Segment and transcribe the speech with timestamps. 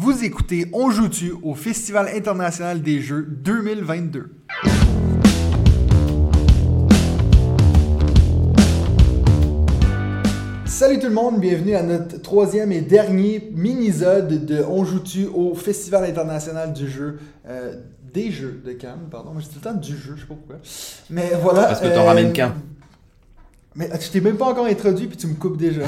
[0.00, 4.30] Vous écoutez On joue-tu au Festival international des jeux 2022.
[10.66, 15.56] Salut tout le monde, bienvenue à notre troisième et dernier mini-zode de On joue-tu au
[15.56, 17.18] Festival international du jeu.
[17.48, 17.74] euh,
[18.14, 19.32] des jeux de Cannes, pardon.
[19.40, 20.56] J'ai tout le temps du jeu, je sais pas pourquoi.
[21.10, 21.64] Mais voilà.
[21.64, 22.54] Parce que t'en euh, ramènes qu'un.
[23.74, 25.82] Mais tu t'es même pas encore introduit puis tu me coupes déjà.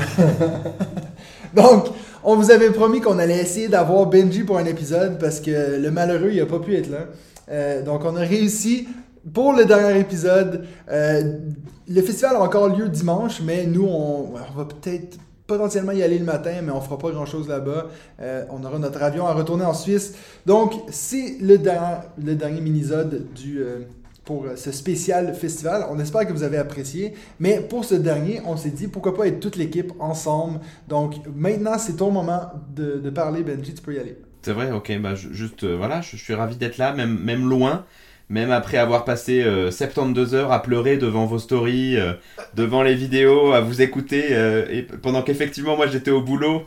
[1.55, 1.87] Donc,
[2.23, 5.91] on vous avait promis qu'on allait essayer d'avoir Benji pour un épisode parce que le
[5.91, 7.07] malheureux, il a pas pu être là.
[7.51, 8.89] Euh, donc, on a réussi
[9.33, 10.67] pour le dernier épisode.
[10.91, 11.39] Euh,
[11.89, 16.25] le festival a encore lieu dimanche, mais nous, on, va peut-être potentiellement y aller le
[16.25, 17.89] matin, mais on fera pas grand-chose là-bas.
[18.21, 20.15] Euh, on aura notre avion à retourner en Suisse.
[20.47, 23.65] Donc, c'est le, dernier- le dernier mini-zode du...
[24.31, 25.87] euh, pour ce spécial festival.
[25.91, 27.15] On espère que vous avez apprécié.
[27.41, 30.61] Mais pour ce dernier, on s'est dit pourquoi pas être toute l'équipe ensemble.
[30.89, 33.75] Donc maintenant, c'est ton moment de, parler, Benji.
[33.75, 34.17] Tu peux y aller.
[34.43, 37.85] C'est vrai, ok, bah je- juste, euh, voilà, je, suis ravi d'être là, même, loin,
[38.31, 42.15] même après avoir passé euh, 72 heures à pleurer devant vos stories, euh,
[42.55, 46.63] devant les vidéos, à vous écouter, euh, et pendant qu'effectivement moi j'étais au boulot,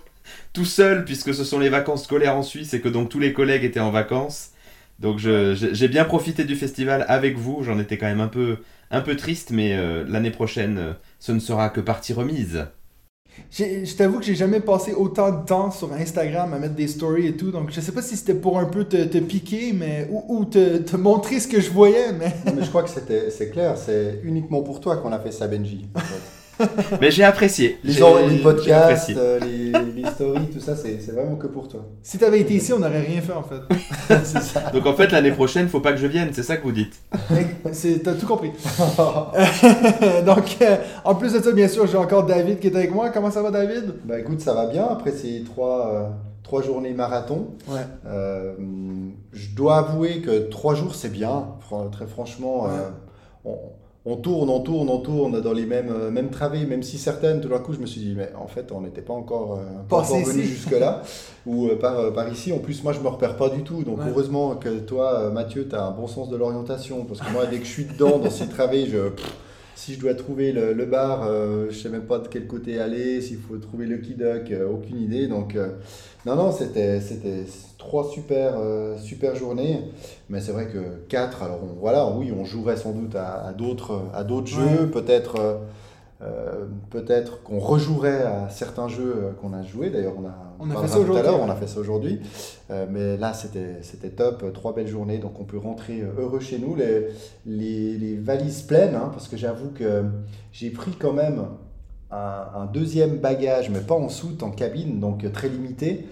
[0.53, 3.33] tout seul, puisque ce sont les vacances scolaires en Suisse et que donc tous les
[3.33, 4.52] collègues étaient en vacances.
[5.03, 8.57] Donc j'ai bien profité du festival avec vous, j'en étais quand même un peu,
[8.89, 12.65] un peu triste, mais euh, l'année prochaine, euh, ce ne sera que partie remise.
[13.51, 16.87] J'ai- Je t'avoue que j'ai jamais passé autant de temps sur Instagram à mettre des
[16.87, 17.51] stories et tout.
[17.51, 20.45] Donc je sais pas si c'était pour un peu te, te piquer mais, ou, ou
[20.45, 22.13] te, te montrer ce que je voyais.
[22.13, 25.19] Mais Non, mais je crois que c'était, c'est clair, c'est uniquement pour toi qu'on a
[25.19, 25.87] fait ça, Benji.
[25.95, 26.21] en fait.
[27.01, 27.77] Mais j'ai apprécié.
[27.83, 29.15] Les, J'ai- gens, les podcasts, apprécié.
[29.17, 31.85] euh, les, les stories, tout ça, c'est, c'est vraiment que pour toi.
[32.01, 33.61] si t'avais été ici, on n'aurait rien fait en fait.
[34.23, 34.69] c'est ça.
[34.71, 36.95] Donc en fait l'année prochaine, faut pas que je vienne, c'est ça que vous dites.
[37.71, 38.51] C'est- T'as tout compris.
[40.25, 43.09] Donc euh, en plus de ça, bien sûr, j'ai encore David qui est avec moi.
[43.09, 43.93] Comment ça va, David?
[44.05, 46.09] Bah écoute, ça va bien après ces trois, euh,
[46.43, 47.47] trois journées marathon.
[47.67, 47.79] Ouais.
[48.07, 48.53] Euh,
[49.31, 51.47] je dois avouer que trois jours, c'est bien.
[51.91, 52.89] Très franchement, euh,
[53.45, 53.57] on,
[54.05, 57.39] on tourne, on tourne, on tourne dans les mêmes, euh, mêmes travées, même si certaines,
[57.39, 59.63] tout d'un coup, je me suis dit, mais en fait, on n'était pas encore, euh,
[59.87, 61.03] pas encore venu jusque-là,
[61.45, 62.51] ou euh, par, par ici.
[62.51, 63.83] En plus, moi, je me repère pas du tout.
[63.83, 64.05] Donc, Ouais.
[64.09, 67.05] heureusement que toi, Mathieu, tu as un bon sens de l'orientation.
[67.05, 69.09] Parce que moi, dès que je suis dedans, dans ces travées, je.
[69.09, 69.35] pff,
[69.83, 72.79] si je dois trouver le, le bar, euh, je sais même pas de quel côté
[72.79, 75.27] aller, s'il faut trouver le Kidok, euh, aucune idée.
[75.27, 75.71] Donc, euh,
[76.25, 76.99] non, non, c'était
[77.77, 79.81] trois super, euh, super journées.
[80.29, 80.79] Mais c'est vrai que
[81.09, 83.99] quatre, alors on- voilà, oui, on jouerait sans doute à, à d'autres
[84.57, 84.77] Ouais.
[84.77, 84.89] jeux.
[84.89, 85.59] Peut-être
[86.89, 89.89] peut-être qu'on rejouerait à certains jeux qu'on a joués.
[89.89, 91.45] D'ailleurs, on a, On a parlera fait ça tout à l'heure, ouais.
[91.45, 92.19] On a fait ça aujourd'hui.
[92.71, 94.51] Euh, mais là, c'était top.
[94.53, 95.17] Trois belles journées.
[95.17, 96.75] Donc, on peut rentrer euh, heureux chez nous.
[96.75, 97.07] Les,
[97.45, 100.05] les, les valises pleines, hein, parce que j'avoue que
[100.51, 101.45] j'ai pris quand même
[102.11, 106.07] un, un deuxième bagage, mais pas en soute, en cabine, donc euh, très limité.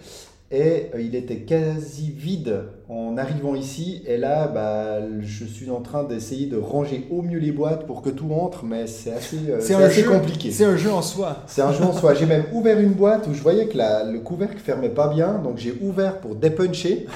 [0.53, 4.03] Et euh, il était quasi vide en arrivant ici.
[4.05, 8.01] Et là, bah, je suis en train d'essayer de ranger au mieux les boîtes pour
[8.01, 10.51] que tout entre, mais c'est assez, euh, c'est un assez jeu- compliqué.
[10.51, 11.37] C'est un jeu en soi.
[11.47, 12.13] C'est un jeu en soi.
[12.15, 15.35] J'ai même ouvert une boîte où je voyais que la- le couvercle fermait pas bien,
[15.41, 17.07] donc j'ai ouvert pour dépuncher.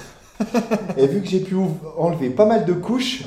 [0.97, 1.55] et vu que j'ai pu
[1.97, 3.23] enlever pas mal de couches,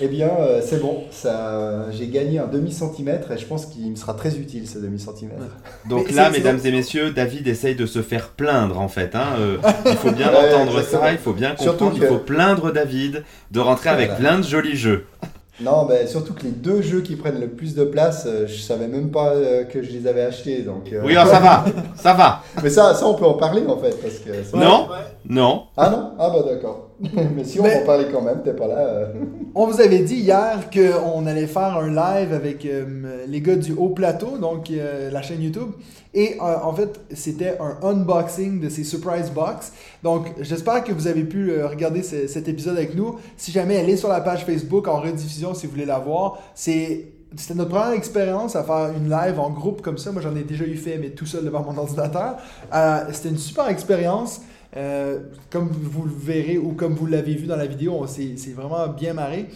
[0.00, 1.04] eh bien euh, c'est bon.
[1.10, 4.78] Ça, j'ai gagné un demi centimètre et je pense qu'il me sera très utile ce
[4.78, 5.42] demi centimètre.
[5.88, 9.14] Donc Mais là, mesdames et messieurs, David essaye de se faire plaindre en fait.
[9.14, 11.02] hein, euh, il faut bien Ouais, entendre exactement.
[11.02, 14.20] ça, il faut bien Surtout comprendre, il que- faut plaindre David de rentrer avec Voilà.
[14.30, 15.06] plein de jolis jeux.
[15.60, 18.58] Non, mais surtout que les deux jeux qui prennent le plus de place, euh, je
[18.60, 20.62] savais même pas euh, que je les avais achetés.
[20.62, 21.64] Donc, euh, Oui, alors ça va,
[21.94, 22.42] ça va.
[22.64, 23.90] mais ça, ça, on peut en parler en fait.
[24.02, 24.88] Parce que c'est- Non,
[25.28, 25.64] non.
[25.76, 26.12] Ah non?
[26.18, 26.88] Ah bah d'accord.
[27.36, 28.78] mais si on Mais- en parlait quand même, t'es pas là.
[28.78, 29.06] euh.
[29.54, 33.72] On vous avait dit hier qu'on allait faire un live avec euh, les gars du
[33.74, 35.72] Haut Plateau, donc euh, la chaîne YouTube.
[36.14, 39.72] Et en fait, c'était un unboxing de ces Surprise Box.
[40.02, 43.16] Donc, j'espère que vous avez pu regarder ce- cet épisode avec nous.
[43.38, 47.08] Si jamais est sur la page Facebook en rediffusion, si vous voulez la voir, c'est.
[47.34, 50.12] C'était notre première expérience à faire une live en groupe comme ça.
[50.12, 52.36] Moi, j'en ai déjà eu fait, mais tout seul devant mon ordinateur.
[52.74, 54.42] Euh, C'était une super expérience.
[54.76, 58.34] Euh, comme vous le verrez ou comme vous l'avez vu dans la vidéo, on s'est
[58.36, 59.46] c'est vraiment bien marré.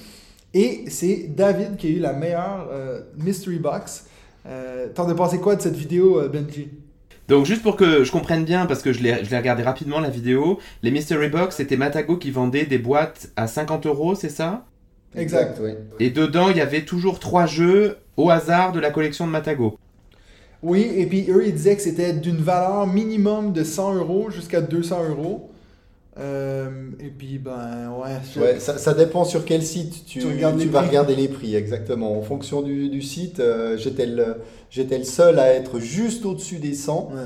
[0.54, 4.06] Et c'est David qui a eu la meilleure euh, Mystery Box.
[4.46, 6.68] Euh, T'en as pensé quoi de cette vidéo, euh, Benji?
[7.28, 9.98] Donc juste pour que je comprenne bien, parce que je l'ai je l'ai regardé rapidement
[9.98, 14.28] la vidéo, les Mystery Box, c'était Matago qui vendait des boîtes à 50 euros, c'est
[14.28, 14.64] ça?
[15.16, 15.58] Exact.
[15.60, 15.72] oui.
[15.98, 19.76] Et dedans, il y avait toujours trois jeux au hasard de la collection de Matago.
[20.66, 24.60] Oui, et puis eux, ils disaient que c'était d'une valeur minimum de 100 euros jusqu'à
[24.60, 25.50] 200 euros.
[26.18, 26.68] Euh,
[26.98, 28.16] et puis, ben, ouais.
[28.34, 30.88] je- Ouais, ça, ça dépend sur quel site tu, Tu regardes les tu vas prix.
[30.88, 32.18] regarder les prix, exactement.
[32.18, 34.36] En fonction du, du site, euh, j'étais le,
[34.74, 37.10] le seul à être juste au-dessus des 100.
[37.12, 37.20] Ouais.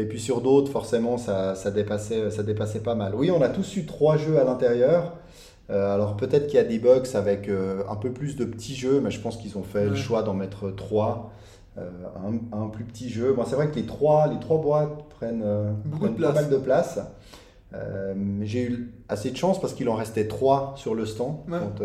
[0.00, 3.14] Et puis sur d'autres, forcément, ça, ça, dépassait, ça dépassait pas mal.
[3.16, 5.14] Oui, on a tous eu trois jeux à l'intérieur.
[5.68, 9.00] Euh, alors peut-être qu'il y a des box avec un peu plus de petits jeux,
[9.02, 11.32] mais je pense qu'ils ont fait le choix d'en mettre trois.
[11.78, 11.90] Euh,
[12.52, 13.32] un, un plus petit jeu.
[13.34, 16.32] Bon, c'est vrai que les trois, les trois boîtes prennent, euh, Beaucoup de prennent pas
[16.32, 16.42] place.
[16.42, 16.98] mal de place.
[17.74, 21.58] Euh, J'ai eu assez de chance parce qu'il en restait trois sur le stand Ouais.
[21.58, 21.84] quand,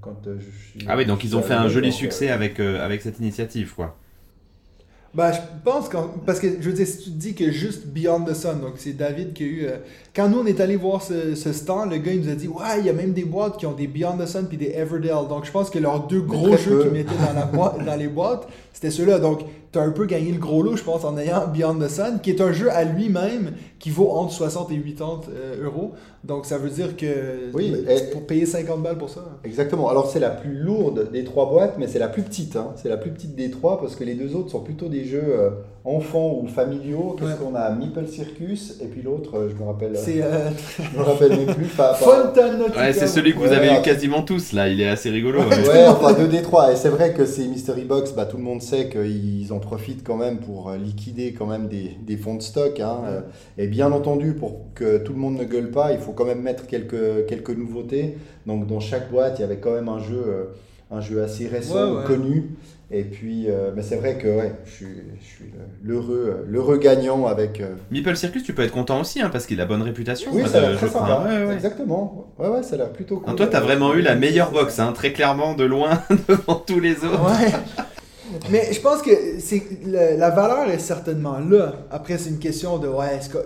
[0.00, 0.86] quand je suis.
[0.88, 3.74] Ah oui, donc ils ont fait un joli euh, succès avec, euh, avec cette initiative,
[3.74, 3.96] quoi.
[5.14, 8.24] Ben, je pense qu'en- parce que je veux dire, si tu dis que juste Beyond
[8.24, 9.64] the Sun, donc c'est David qui a eu.
[9.64, 9.76] euh,
[10.14, 12.46] quand nous on est allé voir ce, ce stand, le gars il nous a dit
[12.46, 14.66] Ouais, il y a même des boîtes qui ont des Beyond the Sun puis des
[14.76, 15.26] Everdell.
[15.28, 18.08] Donc je pense que leurs deux gros jeux qu'ils mettaient dans, la boîte, dans les
[18.08, 19.18] boîtes, c'était ceux-là.
[19.18, 19.40] Donc
[19.72, 22.20] tu as un peu gagné le gros lot, je pense, en ayant Beyond the Sun,
[22.22, 25.92] qui est un jeu à lui-même qui vaut entre 60 et 80 euh, euros.
[26.24, 29.20] Donc ça veut dire que Oui, et- pour payer 50 balles pour ça.
[29.44, 29.88] Exactement.
[29.88, 32.56] Alors c'est la plus lourde des trois boîtes, mais c'est la plus petite.
[32.56, 32.72] hein.
[32.76, 35.22] C'est la plus petite des trois parce que les deux autres sont plutôt des jeux
[35.24, 35.50] euh,
[35.84, 37.14] enfants ou familiaux.
[37.18, 37.36] Qu'est-ce Ouais.
[37.40, 37.70] qu'on a?
[37.70, 40.48] Meeple Circus et puis l'autre, euh, je me rappelle, C'est euh,
[40.92, 41.66] je me rappelle même plus.
[41.66, 42.32] Pas, pas-
[42.76, 43.78] Ouais, c'est celui que vous avez ouais.
[43.78, 44.68] eu quasiment tous, là.
[44.68, 45.40] Il est assez rigolo.
[45.40, 45.68] ouais.
[45.68, 46.72] Ouais, enfin 2 des 3.
[46.72, 50.02] Et c'est vrai que ces Mystery Box, bah, tout le monde sait qu'ils en profitent
[50.04, 52.80] quand même pour euh, liquider quand même des, des fonds de stock.
[52.80, 52.98] hein.
[53.06, 53.20] Euh,
[53.58, 56.42] Et bien entendu, pour que tout le monde ne gueule pas, il faut quand même
[56.42, 58.16] mettre quelques, quelques nouveautés.
[58.46, 60.44] Donc dans chaque boîte, il y avait quand même un jeu, euh,
[60.90, 62.04] un jeu assez récent, Ouais, ouais.
[62.04, 62.50] connu.
[62.90, 64.86] Et puis, euh, mais c'est vrai que ouais, je suis,
[65.20, 65.44] je suis
[65.84, 67.60] l'heureux, l'heureux gagnant avec.
[67.60, 70.30] euh, Meeple Circus, tu peux être content aussi, hein, parce qu'il a bonne réputation.
[70.32, 71.06] Oui, euh, ça a l'air je très crois.
[71.06, 71.24] sympa.
[71.28, 71.52] Ouais, ouais.
[71.54, 72.32] Exactement.
[72.38, 73.28] Ouais, ouais, ça a l'air plutôt cool.
[73.28, 76.80] Non, toi, t'as vraiment eu la meilleure box, hein, très clairement, de loin, devant tous
[76.80, 77.26] les autres.
[77.28, 77.52] Ouais.
[78.50, 81.74] Mais je pense que c'est la valeur est certainement là.
[81.90, 83.38] Après, c'est une question de ouais, est-ce que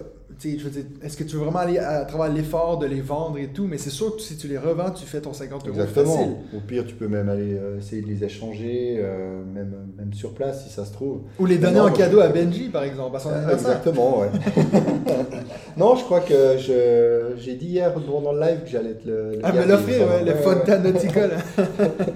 [0.44, 3.38] je veux dire, est-ce que tu veux vraiment aller à travers l'effort de les vendre
[3.38, 5.70] et tout, mais c'est sûr que si tu les revends, tu fais ton 50 euros
[5.78, 6.16] Exactement.
[6.16, 6.32] facile.
[6.56, 10.34] Au pire, tu peux même aller euh, essayer de les échanger, euh, même, même sur
[10.34, 11.20] place si ça se trouve.
[11.38, 13.68] Ou les donner Non, en cadeau je- à Benji, par exemple, à son Euh, anniversaire.
[13.76, 14.30] Exactement, ouais.
[15.76, 19.30] non, je crois que je, j'ai dit hier pendant le live que j'allais te le.
[19.36, 21.64] le Ah, garder, l'offrir, ouais, le Ouais, ouais.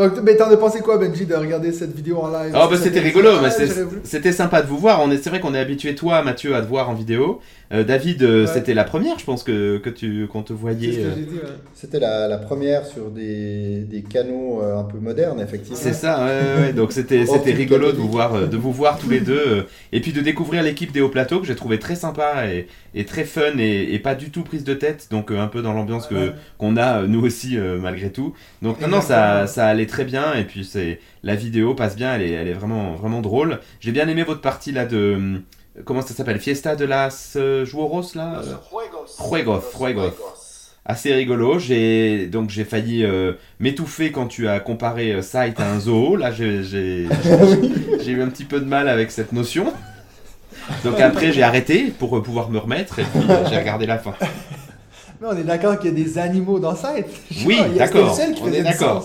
[0.00, 2.52] Donc, mais t'en as pensé quoi, Benji, de regarder cette vidéo en live?
[2.54, 3.50] Oh Est-ce bah c'était rigolo, Ah,
[4.02, 5.00] c'était sympa de vous voir.
[5.02, 7.40] On est, c'est vrai qu'on est habitué toi, Mathieu, à te voir en vidéo.
[7.72, 8.50] Euh, David, euh, Ouais.
[8.52, 10.90] c'était la première, je pense que, que tu qu'on te C'est ce voyait.
[10.92, 11.40] que euh, j'ai dit, ouais.
[11.74, 15.78] C'était la, la première sur des, des canaux un peu modernes, effectivement.
[15.80, 18.98] C'est ça, ouais, ouais, donc c'était Oh, c'était rigolo de vous voir, de vous voir
[18.98, 21.94] tous les deux, et puis de découvrir l'équipe des hauts plateaux que j'ai trouvé très
[21.94, 25.40] sympa et, et très fun et, et pas du tout prise de tête, donc euh,
[25.40, 26.32] un peu dans l'ambiance que Ouais.
[26.58, 28.34] qu'on a euh, nous aussi euh, malgré tout.
[28.62, 32.14] Donc non non ça, ça allait très bien et puis c'est la vidéo passe bien,
[32.14, 33.60] elle est, elle est vraiment vraiment drôle.
[33.80, 35.40] J'ai bien aimé votre partie là de
[35.84, 36.38] comment ça s'appelle?
[36.40, 38.40] Fiesta de las euh, Juegos là?
[38.44, 38.54] euh,
[39.18, 40.12] Juegos, Juegos.
[40.84, 41.58] assez rigolo.
[41.60, 46.16] J'ai donc j'ai failli euh, m'étouffer quand tu as comparé euh, Sight à un zoo.
[46.16, 47.06] Là, j'ai
[48.08, 49.72] eu un petit peu de mal avec cette notion.
[50.84, 53.98] Donc après, j'ai arrêté pour euh, pouvoir me remettre et puis euh, j'ai regardé la
[53.98, 54.14] fin.
[55.20, 57.06] Mais on est d'accord qu'il y a des animaux dans Sight.
[57.46, 59.04] Oui, d'accord, c'était le seul qui on est d'accord.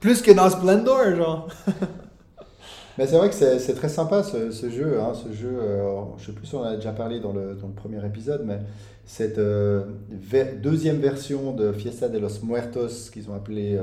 [0.00, 1.48] Plus que dans Splendor, genre.
[2.98, 4.98] Mais c'est vrai que c'est très sympa ce, ce jeu.
[5.00, 7.54] hein, ce jeu euh, je sais plus si on en a déjà parlé dans le,
[7.60, 8.58] dans le premier épisode, mais
[9.04, 13.82] cette euh, ver- deuxième version de Fiesta de los Muertos qu'ils ont appelé euh,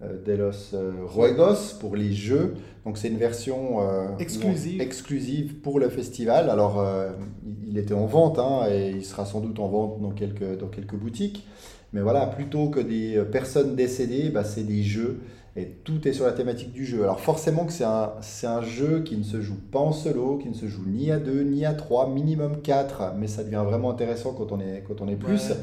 [0.00, 2.54] de los euh, Ruegos pour les jeux.
[2.84, 4.80] Donc c'est une version euh, Exclusive.
[4.80, 6.50] exclusive pour le festival.
[6.50, 7.10] Alors euh,
[7.66, 10.68] il- était en vente hein, et il sera sans doute en vente dans quelques, dans
[10.68, 11.46] quelques boutiques.
[11.92, 15.20] Mais voilà, plutôt que des euh, personnes décédées, bah, c'est des jeux.
[15.56, 17.02] Et tout est sur la thématique du jeu.
[17.02, 20.38] Alors forcément que c'est un, c'est un jeu qui ne se joue pas en solo,
[20.38, 23.14] qui ne se joue ni à 2, ni à 3, minimum 4.
[23.18, 25.48] Mais ça devient vraiment intéressant quand on est, quand on est plus.
[25.50, 25.56] Ouais.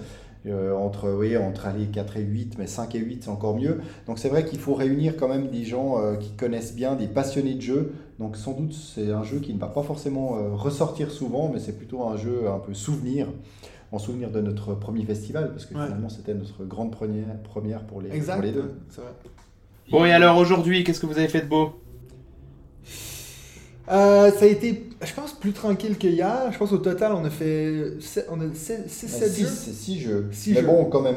[0.48, 3.82] Euh, entre, oui, entre aller 4 et 8, mais 5 et 8 c'est encore mieux.
[4.06, 7.08] Donc c'est vrai qu'il faut réunir quand même des gens euh, qui connaissent bien, des
[7.08, 7.94] passionnés de jeu.
[8.20, 11.60] Donc sans doute c'est un jeu qui ne va pas forcément euh, ressortir souvent, mais
[11.60, 13.28] c'est plutôt un jeu un peu souvenir,
[13.92, 15.86] en souvenir de notre premier festival, parce que Ouais.
[15.86, 18.36] finalement c'était notre grande première, première pour, les, Exact.
[18.36, 18.72] pour les deux.
[18.90, 19.12] C'est vrai.
[19.90, 21.72] Bon et alors aujourd'hui, qu'est-ce que vous avez fait de beau?
[23.92, 26.50] Euh, ça a été, je pense, plus tranquille que hier.
[26.52, 29.46] Je pense au total, on a fait 6-7 jeux.
[29.48, 30.26] 6 jeux.
[30.32, 30.66] Six mais jeux.
[30.68, 31.16] bon, quand même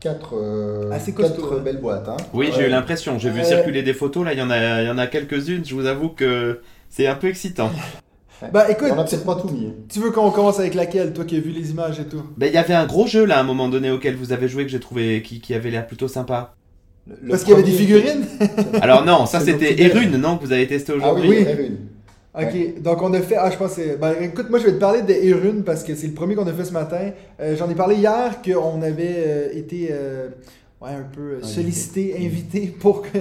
[0.00, 1.60] 4 Assez costaud, hein.
[1.64, 2.08] belles boîtes.
[2.08, 2.16] Hein.
[2.32, 3.18] Oui, j'ai eu l'impression.
[3.18, 4.24] J'ai vu circuler des photos.
[4.24, 5.64] Là, il y en a, il y en a quelques-unes.
[5.64, 7.70] Je vous avoue que c'est un peu excitant.
[8.52, 9.72] Bah écoute, on a peut-être pas tout mis.
[9.88, 12.22] tu veux qu'on commence avec laquelle, toi qui as vu les images et tout?
[12.36, 14.46] Ben, il y avait un gros jeu là à un moment donné auquel vous avez
[14.46, 16.54] joué que j'ai trouvé qui, qui avait l'air plutôt sympa.
[17.08, 18.24] Le- le Parce qu'il y avait des figurines?
[18.80, 19.82] Alors non, ça c'était.
[19.82, 21.28] Erune, non, que vous avez testé Ah aujourd'hui.
[21.30, 21.36] Oui.
[21.40, 21.46] oui.
[21.48, 21.76] Erune.
[22.34, 23.36] Ok, donc on a fait.
[23.36, 25.94] Ah, je pense que ben, écoute, moi je vais te parler de Erun parce que
[25.94, 27.10] c'est le premier qu'on a fait ce matin.
[27.40, 30.28] Euh, J'en ai parlé hier qu'on avait euh, été euh,
[30.80, 31.46] ouais, un peu Invité.
[31.48, 33.18] sollicité, invité pour, que-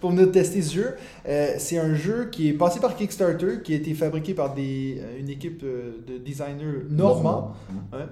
[0.00, 0.94] pour venir tester ce jeu.
[1.28, 4.98] Euh, c'est un jeu qui est passé par Kickstarter, qui a été fabriqué par des,
[5.00, 7.52] euh, une équipe euh, de designers normands.
[7.92, 8.08] Normand.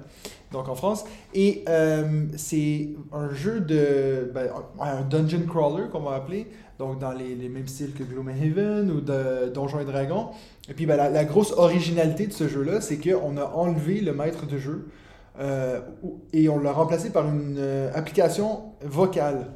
[0.52, 1.04] donc en France.
[1.34, 4.30] Et euh, c'est un jeu de.
[4.34, 4.48] ben,
[4.80, 6.46] un un dungeon crawler qu'on va appeler.
[6.78, 10.28] Donc dans les, les mêmes styles que Gloomhaven ou de Donjons et Dragons.
[10.70, 14.12] Et puis ben, la, la grosse originalité de ce jeu-là, c'est qu'on a enlevé le
[14.12, 14.86] maître de jeu
[15.40, 15.80] euh,
[16.32, 19.46] et on l'a remplacé par une euh, application vocale.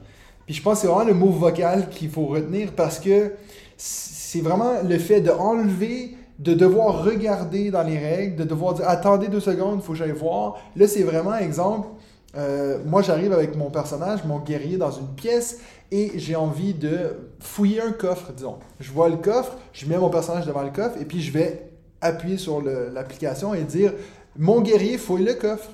[0.46, 3.32] Puis je pense que c'est vraiment le mot vocal qu'il faut retenir parce que
[3.76, 8.88] c'est vraiment le fait de enlever, de devoir regarder dans les règles, de devoir dire
[8.88, 10.58] attendez deux secondes, il faut que j'aille voir.
[10.76, 11.88] Là, c'est vraiment exemple.
[12.36, 15.58] euh, moi, j'arrive avec mon personnage, mon guerrier, dans une pièce
[15.90, 18.56] et j'ai envie de fouiller un coffre, disons.
[18.80, 21.68] Je vois le coffre, je mets mon personnage devant le coffre et puis je vais
[22.00, 23.92] appuyer sur l'application et dire
[24.38, 25.70] mon guerrier fouille le coffre.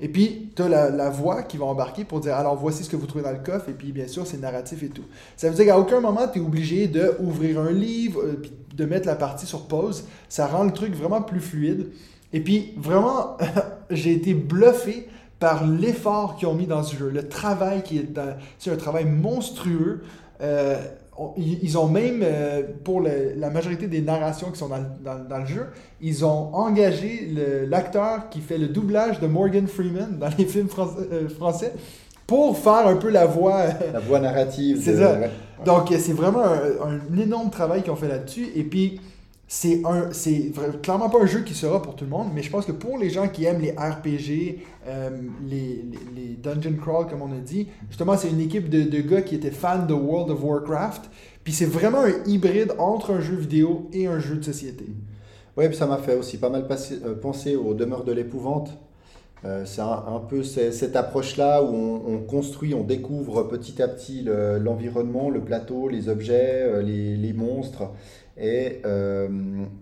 [0.00, 2.96] Et puis, tu as la, voix qui va embarquer pour dire alors voici ce que
[2.96, 5.02] vous trouvez dans le coffre, et puis bien sûr, c'est narratif et tout.
[5.36, 8.42] Ça veut dire qu'à aucun moment, tu es obligé d'ouvrir un livre, euh,
[8.74, 10.04] de mettre la partie sur pause.
[10.28, 11.88] Ça rend le truc vraiment plus fluide.
[12.32, 13.36] Et puis, vraiment,
[13.90, 15.08] j'ai été bluffé
[15.40, 18.08] par l'effort qu'ils ont mis dans ce jeu, le travail qui est.
[18.58, 20.02] C'est un travail monstrueux.
[20.40, 20.80] Euh,
[21.18, 24.84] on- ils ont même, euh, pour le- la majorité des narrations qui sont dans, le-
[25.04, 25.66] dans- dans le jeu,
[26.00, 27.28] ils ont engagé
[27.68, 31.72] l'acteur qui fait le doublage de Morgan Freeman dans les films français, euh, français
[32.26, 33.64] pour faire un peu la voix.
[33.92, 34.80] La voix narrative.
[34.84, 35.18] C'est de- ça.
[35.18, 35.30] ouais.
[35.64, 38.46] Donc, euh, c'est vraiment un, un énorme travail qu'ils ont fait là-dessus.
[38.54, 39.00] Et puis,
[39.50, 40.52] c'est un, c'est
[40.82, 42.98] clairement pas un jeu qui sera pour tout le monde, mais je pense que pour
[42.98, 45.10] les gens qui aiment les RPG, euh,
[45.48, 49.22] les, les, dungeon crawl, comme on a dit, justement, c'est une équipe de, de gars
[49.22, 51.10] qui étaient fans de World of Warcraft.
[51.44, 54.84] Puis c'est vraiment un hybride entre un jeu vidéo et un jeu de société.
[55.56, 58.76] Oui, puis ça m'a fait aussi pas mal passer- euh, penser aux demeures de l'épouvante.
[59.44, 63.88] Euh, c'est un, peu ce- cette approche-là où on, on construit, on découvre petit à
[63.88, 67.84] petit le- l'environnement, le, plateau, les objets, les, les monstres
[68.40, 69.28] et euh,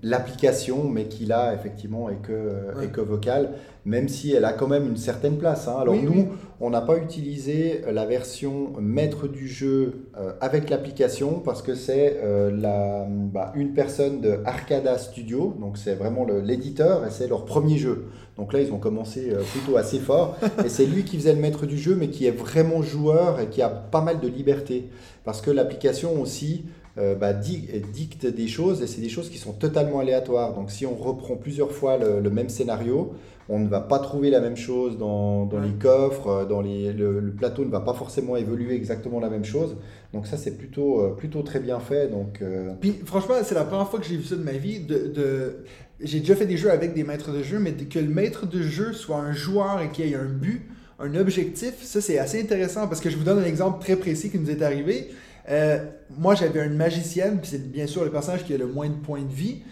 [0.03, 2.85] l'application, mais qui là effectivement est que, Ouais.
[2.87, 3.51] est que vocale,
[3.85, 5.69] même si elle a quand même une certaine place.
[5.69, 5.77] hein.
[5.81, 6.27] Alors Oui, nous, oui.
[6.61, 12.19] on n'a pas utilisé la version maître du jeu euh, avec l'application parce que c'est
[12.23, 17.45] euh, la- bah, une personne de Arcada Studio, donc c'est vraiment l'éditeur et c'est leur
[17.45, 18.07] premier jeu.
[18.37, 21.41] Donc là, ils ont commencé euh, plutôt assez fort et c'est lui qui faisait le
[21.41, 24.89] maître du jeu, mais qui est vraiment joueur et qui a pas mal de liberté
[25.25, 26.65] parce que l'application aussi.
[26.99, 30.55] Euh, bah, di- dicte des choses et c'est des choses qui sont totalement aléatoires.
[30.55, 33.13] Donc si on reprend plusieurs fois le- le même scénario,
[33.49, 35.67] on ne va pas trouver la même chose dans, dans Ouais.
[35.69, 39.31] les coffres, euh, dans les, le, le plateau ne va pas forcément évoluer exactement la
[39.31, 39.77] même chose.
[40.13, 42.09] Donc ça, c'est plutôt, euh, plutôt très bien fait.
[42.11, 44.81] Donc, euh, Puis franchement, c'est la première fois que j'ai vu ça de ma vie.
[44.81, 45.57] De, de-
[46.01, 48.61] J'ai déjà fait des jeux avec des maîtres de jeu, mais que le maître de
[48.63, 50.63] jeu soit un joueur et qu'il ait un but,
[50.99, 54.31] un objectif, ça c'est assez intéressant parce que je vous donne un exemple très précis
[54.31, 55.09] qui nous est arrivé.
[55.49, 55.79] Euh,
[56.19, 58.95] moi j'avais une magicienne, puis c'est bien sûr le personnage qui a le moins de
[58.95, 59.63] points de vie.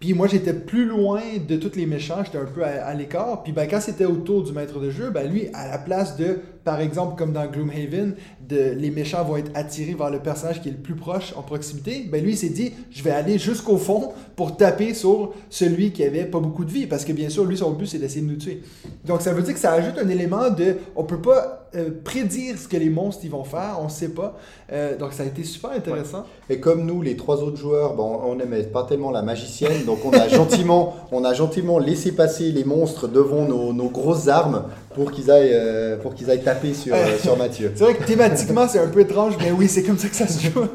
[0.00, 3.42] Puis moi, j'étais plus loin de tous les méchants, j'étais un peu à, l'écart.
[3.42, 6.40] Puis ben, quand c'était autour du maître de jeu, ben, lui, à la place de,
[6.64, 8.14] par exemple, comme dans Gloomhaven,
[8.50, 12.06] les méchants vont être attirés vers le personnage qui est le plus proche en proximité,
[12.10, 16.02] ben, lui, il s'est dit, je vais aller jusqu'au fond pour taper sur celui qui
[16.02, 16.86] avait pas beaucoup de vie.
[16.86, 18.62] Parce que bien sûr, lui, son but, c'est d'essayer de nous tuer.
[19.04, 22.56] Donc ça veut dire que ça ajoute un élément de, on peut pas euh, prédire
[22.56, 24.38] ce que les monstres ils vont faire, on sait pas.
[24.72, 26.24] Euh, donc ça a été super intéressant.
[26.48, 30.12] et comme nous, les trois autres joueurs, on n'aimait pas tellement la magicienne, donc on
[30.12, 35.30] a gentiment, on a gentiment laissé passer les monstres devant nos grosses armes pour qu'ils
[35.30, 37.72] aillent, euh, pour qu'ils aillent taper sur, euh, sur Mathieu.
[37.74, 40.26] C'est vrai que thématiquement, c'est un peu étrange, mais oui, c'est comme ça que ça
[40.28, 40.66] se joue.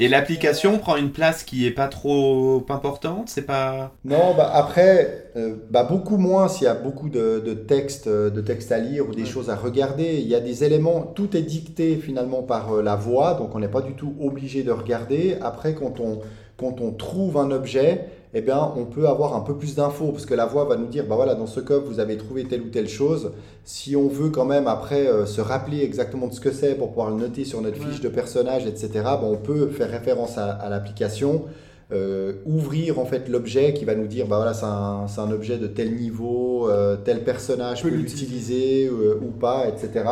[0.00, 3.92] Et l'application prend une place qui est pas trop importante, c'est pas.
[4.04, 8.40] Non, bah après, euh, bah beaucoup moins s'il y a beaucoup de, de textes de
[8.40, 9.28] textes à lire ou des Ouais.
[9.28, 10.18] choses à regarder.
[10.20, 13.58] Il y a des éléments, tout est dicté finalement par euh, la voix, donc on
[13.58, 15.36] n'est pas du tout obligé de regarder.
[15.42, 16.20] Après, quand on,
[16.56, 18.04] quand on trouve un objet,
[18.34, 20.86] eh bien, on peut avoir un peu plus d'infos, parce que la voix va nous
[20.86, 23.32] dire, bah voilà, dans ce coffre, vous avez trouvé telle ou telle chose.
[23.64, 26.88] Si on veut quand même après euh, se rappeler exactement de ce que c'est pour
[26.88, 27.86] pouvoir le noter sur notre Ouais.
[27.90, 31.44] fiche de personnage, etc., bah, on peut faire référence à, à l'application
[31.90, 35.56] euh, ouvrir en fait l'objet qui va nous dire bah voilà c'est un, un objet
[35.56, 40.04] de tel niveau, euh, tel personnage Peut l'utiliser ou pas, etc.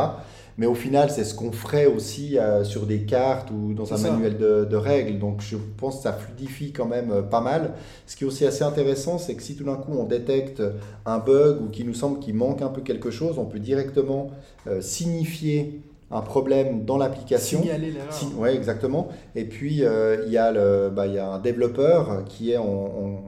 [0.58, 3.96] Mais au final, c'est ce qu'on ferait aussi euh, sur des cartes ou dans un
[3.98, 4.10] ça.
[4.10, 5.18] manuel de, de règles.
[5.18, 7.72] Donc je pense que ça fluidifie quand même euh, pas mal.
[8.06, 10.62] Ce qui est aussi assez intéressant, c'est que si tout d'un coup on détecte
[11.04, 14.30] un bug ou qu'il nous semble qu'il manque un peu quelque chose, on peut directement
[14.66, 17.60] euh, signifier un problème dans l'application.
[17.60, 18.38] Signaler l'erreur.
[18.38, 19.08] Ouais, exactement.
[19.34, 23.20] Et puis, il y, a le- bah, y a un développeur qui est en-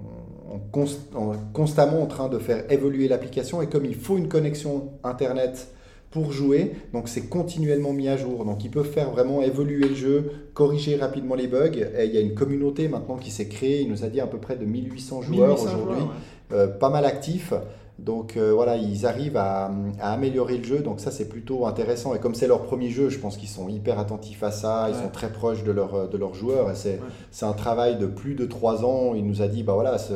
[1.53, 3.63] constamment en train de faire évoluer l'application.
[3.63, 5.69] Et comme il faut une connexion Internet
[6.11, 8.45] pour jouer, donc c'est continuellement mis à jour.
[8.45, 11.71] Donc, ils peuvent faire vraiment évoluer le jeu, corriger rapidement les bugs.
[11.99, 13.83] Et il y a une communauté maintenant qui s'est créée.
[13.83, 16.09] Il nous a dit à peu près de 1800 joueurs 1800 aujourd'hui joueurs,
[16.51, 16.57] ouais.
[16.57, 17.53] euh, pas mal actifs.
[17.99, 22.15] Donc euh, voilà, ils arrivent à, à améliorer le jeu, donc ça c'est plutôt intéressant.
[22.15, 24.95] Et comme c'est leur premier jeu, je pense qu'ils sont hyper attentifs à ça, ils
[24.95, 26.71] sont très proches de, leur, de leurs joueurs.
[26.71, 26.99] Et c'est, Ouais.
[27.33, 29.15] c'est un travail de plus de trois ans.
[29.17, 30.13] Il nous a dit, bah voilà, ce-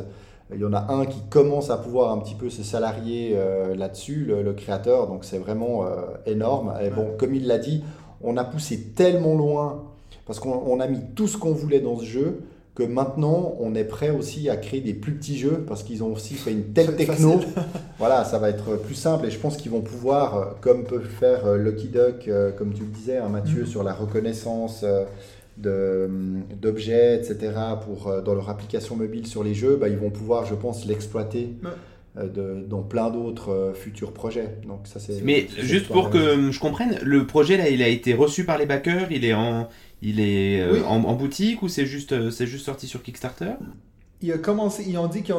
[0.54, 3.74] il y en a un qui commence à pouvoir un petit peu se salarier euh,
[3.74, 5.88] là-dessus, le, le créateur, donc c'est vraiment euh,
[6.26, 6.74] énorme.
[6.82, 7.82] Et bon, comme il l'a dit,
[8.22, 9.84] on a poussé tellement loin,
[10.26, 12.42] parce qu'on on a mis tout ce qu'on voulait dans ce jeu,
[12.74, 16.12] que maintenant on est prêt aussi à créer des plus petits jeux, parce qu'ils ont
[16.12, 17.38] aussi fait une telle techno.
[17.98, 21.00] voilà, ça va être plus simple, et je pense qu'ils vont pouvoir, euh, comme peut
[21.00, 23.66] faire Lucky Duck, comme tu le disais, hein, Mathieu, Mhm.
[23.66, 24.80] sur la reconnaissance.
[24.84, 25.04] euh,
[25.58, 27.52] d'objets, etc.,
[27.84, 30.86] pour, euh, dans leur application mobile sur les jeux, bah, ils vont pouvoir, je pense,
[30.86, 31.70] l'exploiter Ouais.
[32.18, 34.56] euh, de- dans plein d'autres euh, futurs projets.
[34.66, 35.22] Donc ça, c'est.
[35.22, 38.66] Mais juste pour que je comprenne, le projet là, il a été reçu par les
[38.66, 39.68] backers, il est en,
[40.02, 40.80] il est euh, Oui.
[40.86, 43.52] en, en boutique ou c'est juste, c'est juste sorti sur Kickstarter?
[44.24, 45.32] Il a commencé, ils ont dit que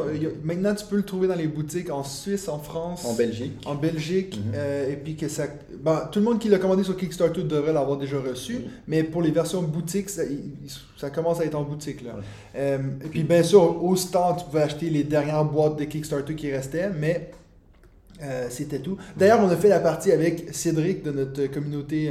[0.44, 3.52] maintenant tu peux le trouver dans les boutiques en Suisse, en France, En Belgique.
[3.64, 4.52] en Belgique, Mhm.
[4.54, 5.44] euh, et puis que ça.
[5.82, 8.64] bon, tout le monde qui l'a commandé sur Kickstarter devrait l'avoir déjà reçu, Oui.
[8.86, 10.22] mais pour les versions boutique, ça,
[11.10, 12.02] commence à être en boutique.
[12.02, 12.12] Là.
[12.56, 16.34] Euh, et puis bien sûr, au stand, tu pouvais acheter les dernières boîtes de Kickstarter
[16.34, 17.30] qui restaient, mais
[18.22, 18.96] euh, c'était tout.
[19.16, 22.10] D'ailleurs, on a fait la partie avec Cédric de notre communauté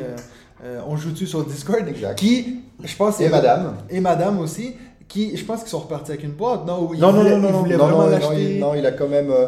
[0.88, 2.18] On joue dessus sur Discord, Exact.
[2.18, 3.76] qui, je pense, Et madame.
[3.90, 4.76] et madame aussi,
[5.14, 7.66] qui, je pense qu'ils sont repartis avec une boîte, non ils Non, non, non, non,
[7.66, 8.56] ils non, non, vraiment l'acheter.
[8.56, 9.30] il, non, il a quand même.
[9.32, 9.48] euh,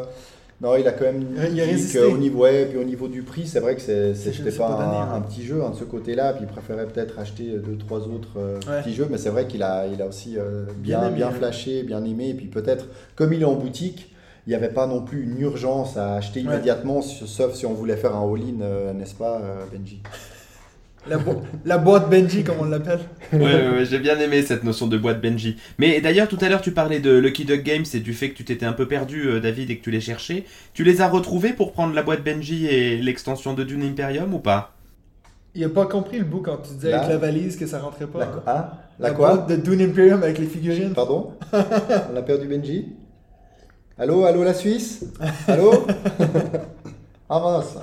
[0.61, 1.99] non, il a quand même Il a dit résisté.
[1.99, 4.97] qu'au niveau, ouais, puis au niveau du prix, c'est vrai que c'était pas, pas donné,
[4.97, 5.17] un, ouais.
[5.17, 8.37] un petit jeu hein, de ce côté-là, puis il préférait peut-être acheter deux, trois autres
[8.37, 8.81] euh, Ouais.
[8.81, 11.31] petits jeux, mais c'est vrai qu'il a, il a aussi euh, Bien bien, aimé, bien
[11.31, 12.85] flashé, bien aimé, et puis peut-être,
[13.17, 14.13] comme il est en boutique,
[14.47, 17.97] il n'y avait pas non plus une urgence à acheter immédiatement, sauf si on voulait
[17.97, 19.41] faire un all-in, euh, n'est-ce pas,
[19.73, 20.01] Benji?
[21.07, 22.99] La, bo- la boîte Benji, comme on l'appelle.
[23.31, 25.55] Ouais, ouais, ouais, j'ai bien aimé cette notion de boîte Benji.
[25.77, 28.35] Mais d'ailleurs, tout à l'heure, tu parlais de Lucky Duck Games et du fait que
[28.35, 30.45] tu t'étais un peu perdu, euh, David, et que tu les cherchais.
[30.73, 34.39] Tu les as retrouvés pour prendre la boîte Benji et l'extension de Dune Imperium ou
[34.39, 34.71] pas?
[35.53, 36.97] Il a pas compris le bout quand tu disais Là.
[37.01, 38.19] avec la valise que ça rentrait pas.
[38.19, 38.43] La, hein.
[38.47, 39.35] ah, La, la quoi?
[39.35, 40.93] boîte de Dune Imperium avec les figurines.
[40.93, 41.31] Pardon?
[41.53, 42.87] On a perdu Benji?
[43.97, 45.05] Allô, allô la Suisse?
[45.47, 45.85] Allô?
[47.29, 47.75] Ah mince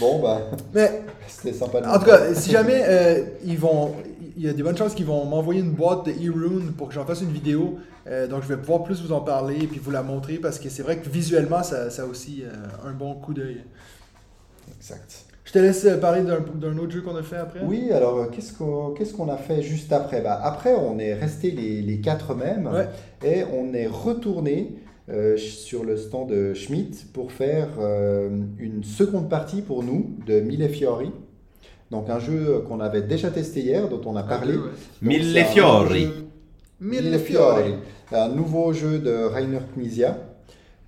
[0.00, 0.40] Bon bah,
[0.74, 3.92] Mais c'était sympa de en tout cas, si jamais euh, ils vont.
[4.36, 6.94] Il y a des bonnes chances qu'ils vont m'envoyer une boîte de e-rune pour que
[6.94, 7.78] j'en fasse une vidéo.
[8.06, 10.58] Euh, donc je vais pouvoir plus vous en parler et puis vous la montrer parce
[10.60, 13.62] que c'est vrai que visuellement ça, ça a aussi euh, un bon coup d'œil.
[14.76, 15.24] Exact.
[15.44, 17.60] Je te laisse parler d'un autre jeu qu'on a fait après.
[17.64, 18.52] Oui, alors qu'est-ce
[19.14, 20.20] qu'on a fait juste après?
[20.20, 22.88] Bah, Après, on est resté les, les quatre mêmes Ouais.
[23.24, 24.74] et on est retourné
[25.36, 30.68] sur le stand de Schmidt pour faire euh, une seconde partie pour nous de Mille
[30.68, 31.10] Fiori.
[31.90, 34.54] Donc un jeu qu'on avait déjà testé hier, dont on a parlé.
[34.54, 34.62] ouais.
[35.00, 36.02] Mille Fiori.
[36.04, 36.26] jeu-
[36.80, 37.74] Mille Fiori.
[38.12, 40.18] Un nouveau jeu de Rainer Knizia.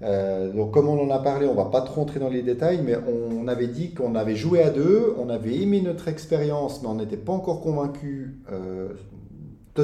[0.02, 2.80] Euh, donc comme on en a parlé, on va pas trop rentrer dans les détails,
[2.85, 6.88] mais on avait dit qu'on avait joué à deux, on avait aimé notre expérience, mais
[6.88, 8.88] on n'était pas encore convaincu euh,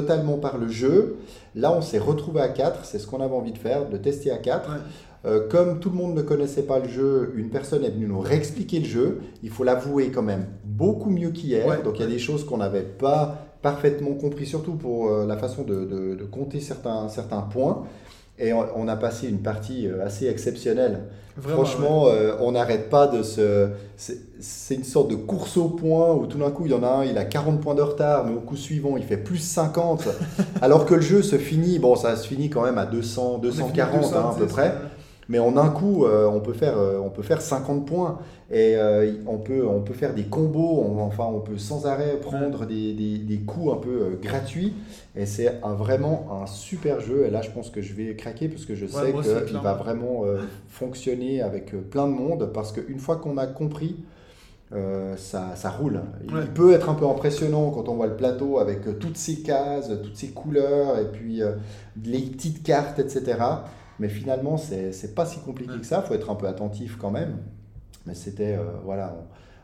[0.01, 1.17] totalement par le jeu.
[1.55, 4.29] Là, on s'est retrouvé à quatre, c'est ce qu'on avait envie de faire, de tester
[4.31, 4.69] à quatre.
[4.69, 4.81] Ouais.
[5.25, 8.19] Euh, comme tout le monde ne connaissait pas le jeu, une personne est venue nous
[8.19, 9.17] réexpliquer le jeu.
[9.43, 11.65] Il faut l'avouer quand même beaucoup mieux qu'hier.
[11.67, 11.81] Ouais.
[11.83, 15.35] Donc il y a des choses qu'on n'avait pas parfaitement compris, surtout pour euh, la
[15.37, 17.83] façon de, de- de compter certains, certains points.
[18.39, 21.01] Et on, on a passé une partie euh, assez exceptionnelle.
[21.37, 23.67] Vraiment, Franchement, euh, on n'arrête pas de se.
[23.95, 26.87] C'est une sorte de course au point où tout d'un coup, il y en a
[26.87, 30.07] un, il a 40 points de retard, mais au coup suivant, il fait plus 50.
[30.61, 33.39] alors que le jeu se finit, bon, ça se finit quand même à 200, ouais.
[33.43, 34.73] On a fini 240 hein, à peu 210, près.
[35.29, 38.77] Mais en un coup, euh, on, peut faire, euh, on peut faire 50 points et
[38.77, 42.65] euh, on, peut, on peut faire des combos, on- enfin on peut sans arrêt prendre
[42.65, 44.73] des, des- des coups un peu gratuits.
[45.17, 47.25] Et c'est un- vraiment un super jeu.
[47.25, 49.13] Et là, je pense que je vais craquer parce que je sais
[49.47, 50.23] qu'il va vraiment
[50.69, 52.51] fonctionner avec plein de monde.
[52.53, 53.97] Parce qu'une fois qu'on a compris,
[54.73, 56.01] euh, ça, ça roule.
[56.25, 56.45] Il, Ouais.
[56.53, 60.15] peut être un peu impressionnant quand on voit le plateau avec toutes ces cases, toutes
[60.17, 61.53] ces couleurs et puis euh,
[62.03, 63.35] les petites cartes, etc.
[63.99, 66.01] Mais finalement, c'est pas si compliqué que ça.
[66.03, 67.37] Il faut être un peu attentif quand même.
[68.05, 69.15] Mais c'était, euh, voilà,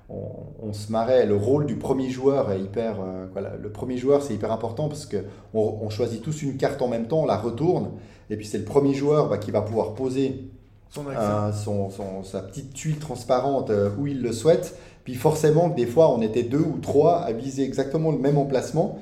[0.10, 1.26] on, on- on se marrait.
[1.26, 3.00] Le rôle du premier joueur est hyper.
[3.02, 5.18] euh, voilà, le premier joueur, c'est hyper important parce que
[5.54, 7.92] on, on choisit tous une carte en même temps, on la retourne.
[8.30, 10.50] Et puis c'est le premier joueur bah, qui va pouvoir poser
[10.90, 14.78] Son un- son, son- sa petite tuile transparente euh, où il le souhaite.
[15.04, 19.00] Puis forcément, des fois, on était deux ou trois à viser exactement le même emplacement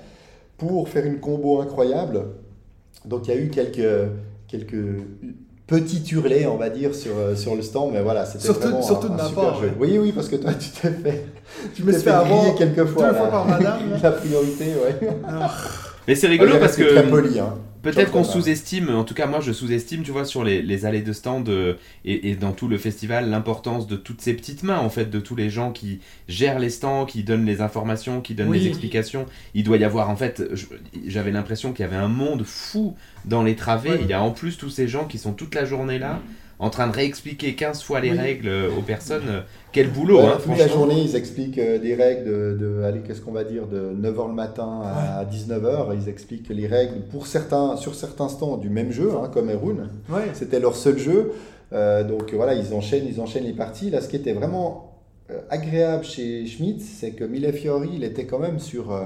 [0.58, 2.26] pour faire une combo incroyable.
[3.06, 4.12] Donc il y a eu quelques,
[4.52, 4.84] quelques
[5.68, 7.92] petits hurlets, on va dire, sur, euh, sur le stand.
[7.94, 9.68] Mais voilà, c'était Surtout- vraiment surtout un, de un ma super part, jeu.
[9.68, 9.74] ouais.
[9.80, 11.26] Oui, oui, parce que toi, tu t'es fait,
[11.78, 13.08] Je me suis fait avoir quelques fois.
[13.08, 13.18] deux là.
[13.20, 13.92] fois par madame.
[13.92, 13.98] là.
[14.04, 15.10] La priorité, ouais.
[16.08, 17.54] Mais c'est rigolo parce resté très que poli, hein.
[17.82, 21.02] Peut-être qu'on sous-estime, en tout cas moi je sous-estime, tu vois, sur les, les allées
[21.02, 24.80] de stand euh, et, et dans tout le festival, l'importance de toutes ces petites mains,
[24.80, 28.36] en fait, de tous les gens qui gèrent les stands, qui donnent les informations, qui
[28.36, 28.60] donnent Oui.
[28.60, 29.26] les explications.
[29.54, 30.44] Il doit y avoir, en fait,
[31.08, 33.90] j'avais l'impression qu'il y avait un monde fou dans les travées.
[33.92, 34.00] Ouais.
[34.02, 36.22] Il y a en plus tous ces gens qui sont toute la journée là,
[36.62, 38.18] en train de réexpliquer 15 fois les Oui.
[38.18, 39.28] règles aux personnes.
[39.28, 39.42] Euh,
[39.74, 43.00] Quel boulot, Ouais, hein, toute la journée, ils expliquent euh, des règles de, de allez,
[43.02, 45.88] qu'est-ce qu'on va dire, de 9h le matin à 19h.
[46.02, 49.90] Ils expliquent les règles pour certains, sur certains stands du même jeu, hein, comme Erun.
[50.10, 50.30] Ouais.
[50.34, 51.34] C'était leur seul jeu.
[51.74, 53.90] Euh, donc voilà, ils enchaînent, ils enchaînent les parties.
[53.90, 54.88] Là, ce qui était vraiment
[55.50, 59.06] agréable chez Schmidt, c'est que Mille Fiori, il était quand même sur, euh,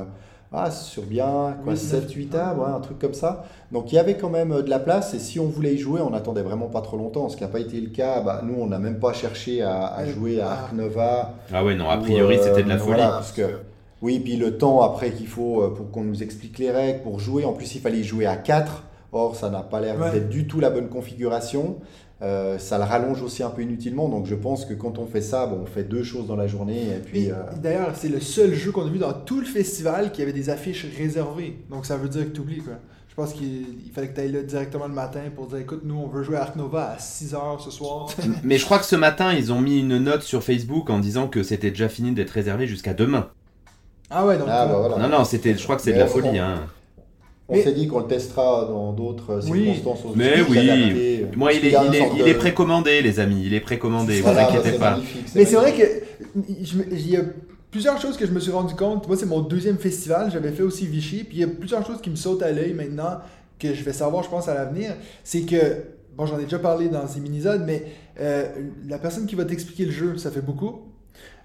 [0.54, 3.46] ah, sur bien quoi, Oui, 7, 8 tables, ouais, un truc comme ça.
[3.72, 5.14] Donc il y avait quand même euh, de la place.
[5.14, 7.28] Et si on voulait y jouer, on n'attendait vraiment pas trop longtemps.
[7.30, 10.06] Ce qui n'a pas été le cas, bah, nous, on n'a même pas cherché à,
[10.06, 10.54] jouer à Ah.
[10.64, 11.34] Arc Nova.
[11.54, 12.94] Ah ouais, non, a ou, priori euh, c'était de la folie.
[12.94, 13.60] voilà, parce que,
[14.02, 17.20] oui, puis le temps après qu'il faut euh, pour qu'on nous explique les règles, pour
[17.20, 18.84] jouer, en plus il fallait jouer à 4.
[19.12, 20.12] Or, ça n'a pas l'air Ouais.
[20.12, 21.78] d'être du tout la bonne configuration.
[22.22, 24.08] Euh, ça le rallonge aussi un peu inutilement.
[24.08, 26.48] Donc je pense que quand on fait ça, bon, on fait deux choses dans la
[26.48, 26.84] journée.
[26.96, 30.12] Et puis, euh, D'ailleurs, c'est le seul jeu qu'on a vu dans tout le festival
[30.12, 31.58] qui avait des affiches réservées.
[31.70, 32.76] Donc ça veut dire que tu oublies quoi.
[33.10, 35.82] Je pense qu'il il fallait que tu ailles là directement le matin pour dire écoute,
[35.84, 38.08] nous on veut jouer à Ark Nova à 6h ce soir.
[38.44, 41.28] Mais je crois que ce matin, ils ont mis une note sur Facebook en disant
[41.28, 43.30] que c'était déjà fini d'être réservé jusqu'à demain.
[44.10, 44.48] ah ouais, donc.
[44.50, 45.08] ah, bah, voilà.
[45.08, 46.38] Non, non, c'était, je crois que c'est de la folie.
[46.38, 46.66] Hein.
[47.48, 49.66] On s'est dit qu'on le testera dans d'autres Oui.
[49.76, 50.06] circonstances.
[50.06, 51.26] aussi, Mais oui.
[51.36, 53.44] Moi, il est, y a il une est, sorte il de- est précommandé, les amis.
[53.46, 55.00] Il est précommandé, vous Voilà, inquiétez pas.
[55.36, 55.84] Mais c'est vrai que
[56.50, 57.22] il y a
[57.72, 59.08] plusieurs choses que je me suis rendu compte.
[59.08, 60.32] Moi, c'est mon deuxième festival.
[60.32, 61.24] J'avais fait aussi Vichy.
[61.24, 63.20] Puis il y a plusieurs choses qui me sautent à l'œil maintenant
[63.60, 64.96] que je vais savoir, je pense, à l'avenir.
[65.24, 65.84] C'est que,
[66.18, 67.84] bon, j'en ai déjà parlé dans ces minisodes, mais
[68.20, 68.46] euh,
[68.88, 70.82] la personne qui va t'expliquer le jeu, ça fait beaucoup.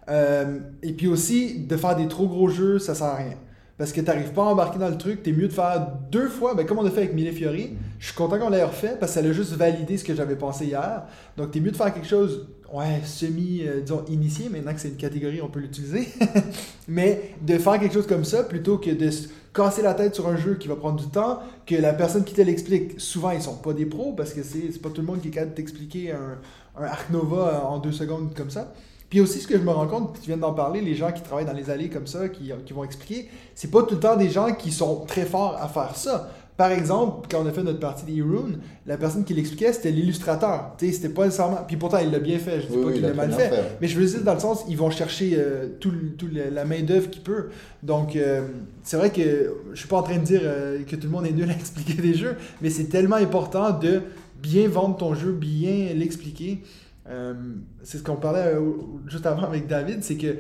[0.09, 3.35] Euh, et puis aussi, de faire des trop gros jeux, ça sert à rien.
[3.81, 6.29] Parce que tu n'arrives pas à embarquer dans le truc, t'es mieux de faire deux
[6.29, 7.79] fois, ben, comme on a fait avec Mille Fiori.
[7.99, 10.37] Je suis content qu'on l'ait refait parce que ça a juste validé ce que j'avais
[10.37, 11.05] pensé hier.
[11.39, 14.91] Donc, t'es mieux de faire quelque chose, ouais, semi, euh, disons, initié, maintenant que c'est
[14.91, 16.09] une catégorie, on peut l'utiliser.
[16.89, 20.29] Mais de faire quelque chose comme ça, plutôt que de se casser la tête sur
[20.29, 23.41] un jeu qui va prendre du temps, que la personne qui te l'explique, souvent, ils
[23.41, 25.53] sont pas des pros parce que c'est c'est pas tout le monde qui est capable
[25.53, 26.37] de t'expliquer un,
[26.79, 28.75] un Arc Nova en deux secondes comme ça.
[29.11, 31.21] Puis aussi, ce que je me rends compte, tu viens d'en parler, les gens qui
[31.21, 34.17] travaillent dans les allées comme ça, qui, qui vont expliquer, c'est pas tout le temps
[34.17, 36.31] des gens qui sont très forts à faire ça.
[36.61, 39.91] Par exemple, quand on a fait notre partie des Rune, la personne qui l'expliquait, c'était
[39.91, 40.75] l'illustrateur.
[40.79, 41.65] C'était pas nécessairement.
[41.67, 42.61] Puis pourtant, il l'a bien fait.
[42.61, 43.49] Je dis Oui, pas oui, qu'il l'a mal fait.
[43.49, 43.63] fait.
[43.81, 45.91] Mais je veux dire, dans le sens, ils vont chercher euh, tout,
[46.31, 47.49] la main-d'œuvre qu'ils peuvent.
[47.83, 48.43] Donc, euh,
[48.83, 51.27] c'est vrai que je suis pas en train de dire euh, que tout le monde
[51.27, 54.03] est nul à expliquer des jeux, mais c'est tellement important de
[54.43, 56.63] bien vendre ton jeu, bien l'expliquer.
[57.09, 57.35] Euh,
[57.83, 58.61] c'est ce qu'on parlait euh,
[59.07, 60.37] juste avant avec David, c'est que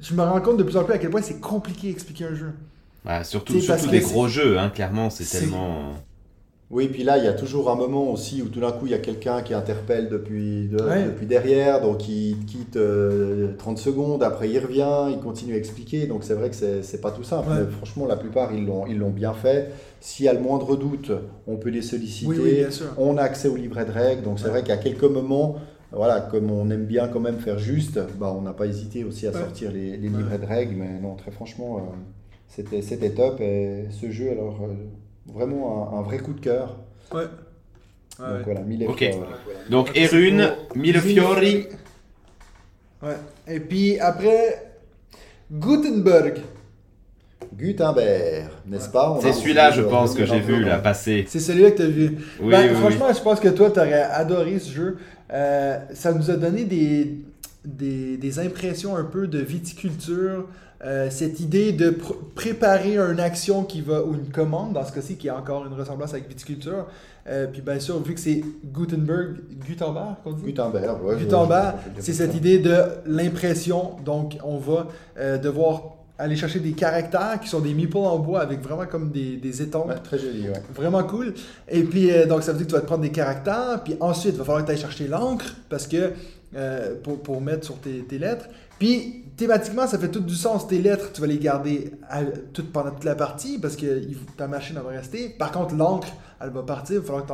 [0.00, 2.34] je me rends compte de plus en plus à quel point c'est compliqué d'expliquer un
[2.34, 2.50] jeu.
[3.04, 5.92] Bah, surtout surtout des gros jeux, hein, clairement, c'est tellement.
[6.68, 8.90] Oui, puis là, il y a toujours un moment aussi où tout d'un coup, il
[8.90, 11.04] y a quelqu'un qui interpelle depuis, de- Ouais.
[11.04, 16.08] depuis derrière, donc il quitte euh, 30 secondes, après il revient, il continue à expliquer,
[16.08, 17.48] donc c'est vrai que c'est c'est pas tout simple.
[17.50, 17.58] Ouais.
[17.60, 19.70] Mais franchement, la plupart, ils l'ont ils l'ont bien fait.
[20.00, 21.12] S'il y a le moindre doute,
[21.46, 22.26] on peut les solliciter.
[22.28, 22.86] Oui, oui, bien sûr.
[22.98, 24.50] On a accès au livret de règles, donc c'est Ouais.
[24.50, 25.54] vrai qu'à quelques moments,
[25.92, 29.26] voilà, comme on aime bien quand même faire juste, bah, on n'a pas hésité aussi
[29.26, 29.38] à Ouais.
[29.40, 31.80] sortir les, les livrets de règles, mais non, très franchement, euh,
[32.48, 33.40] c'était c'était top.
[33.40, 34.74] Et ce jeu, alors, euh,
[35.32, 36.76] vraiment un, un vrai coup de cœur.
[37.14, 37.24] Ouais.
[38.18, 39.02] Donc voilà, mille Ok.
[39.02, 39.28] efforts.
[39.70, 41.66] Donc, Erune, c'est Mille Fiori.
[43.02, 43.16] Ouais.
[43.46, 44.72] Et puis après,
[45.52, 46.40] Gutenberg.
[47.54, 49.18] Gutenberg, n'est-ce pas?
[49.22, 51.24] C'est celui-là, je pense, que j'ai vu là passer.
[51.28, 52.18] C'est celui-là que tu as vu.
[52.40, 52.80] Oui, Ben, oui, oui.
[52.80, 54.96] franchement, je pense que toi, tu aurais adoré ce jeu.
[55.32, 57.18] Euh, ça nous a donné des,
[57.64, 60.46] des, des impressions un peu de viticulture.
[60.84, 64.92] Euh, cette idée de pr- préparer une action qui va, ou une commande, dans ce
[64.92, 66.86] cas-ci, qui a encore une ressemblance avec viticulture.
[67.28, 70.44] Euh, puis bien sûr, vu que c'est Gutenberg, Gutenberg qu'on dit?
[70.44, 73.92] Gutenberg, je- Gutenberg, c'est cette idée de l'impression.
[74.04, 78.40] Donc, on va euh, devoir aller chercher des caractères qui sont des meeples en bois
[78.40, 79.62] avec vraiment comme des, des.
[79.62, 80.62] Ouais, très joli, ouais.
[80.74, 81.34] Vraiment cool.
[81.68, 83.82] Et puis, euh, donc, ça veut dire que tu vas te prendre des caractères.
[83.84, 86.12] Puis ensuite, il va falloir que tu ailles chercher l'encre parce que
[86.54, 88.46] euh, pour, pour mettre sur tes, tes lettres.
[88.78, 90.66] Puis, thématiquement, ça fait tout du sens.
[90.68, 94.00] Tes lettres, tu vas les garder à- toutes pendant toute la partie parce que
[94.36, 95.28] ta machine va rester.
[95.38, 96.08] Par contre, l'encre,
[96.40, 96.96] elle va partir.
[96.96, 97.32] Il va falloir que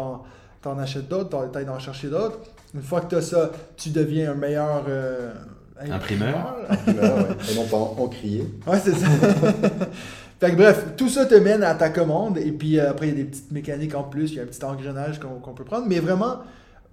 [0.62, 2.38] tu en, achètes d'autres, tu ailles en chercher d'autres.
[2.74, 5.32] Une fois que tu as ça, tu deviens un meilleur euh,
[5.80, 6.56] Imprimeur.
[6.68, 7.36] Imprimeur, ouais.
[7.50, 8.46] Et non pas en, encrier.
[8.66, 9.06] Ouais, c'est ça.
[10.40, 12.38] fait que bref, tout ça te mène à ta commande.
[12.38, 14.32] Et puis euh, après, il y a des petites mécaniques en plus.
[14.32, 15.86] Il y a un petit engrenage qu'on peut prendre.
[15.86, 16.38] Mais vraiment,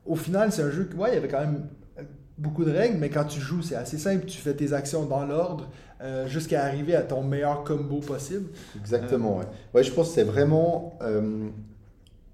[0.06, 1.68] au final, c'est un jeu que, ouais, il y avait quand même
[2.00, 2.04] euh,
[2.38, 2.98] beaucoup de règles.
[2.98, 4.26] Mais quand tu joues, c'est assez simple.
[4.26, 5.70] Tu fais tes actions dans l'ordre
[6.02, 8.50] euh, jusqu'à arriver à ton meilleur combo possible.
[8.80, 9.46] Exactement, ouais.
[9.74, 10.98] Ouais, je pense que c'est vraiment.
[11.02, 11.50] euh,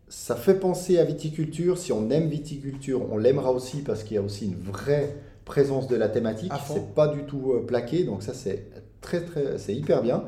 [0.07, 1.77] ça fait penser à viticulture.
[1.77, 5.87] Si on aime viticulture, on l'aimera aussi parce qu'il y a aussi une vraie présence
[5.87, 6.51] de la thématique.
[6.73, 8.65] C'est pas du tout euh, plaqué, donc ça c'est
[9.01, 10.23] très très, c'est hyper bien.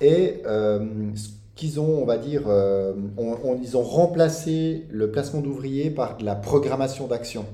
[0.00, 0.78] Et euh,
[1.14, 5.90] ce qu'ils ont, on va dire, euh, on- on- ils ont remplacé le placement d'ouvriers
[5.90, 7.44] par de la programmation d'action.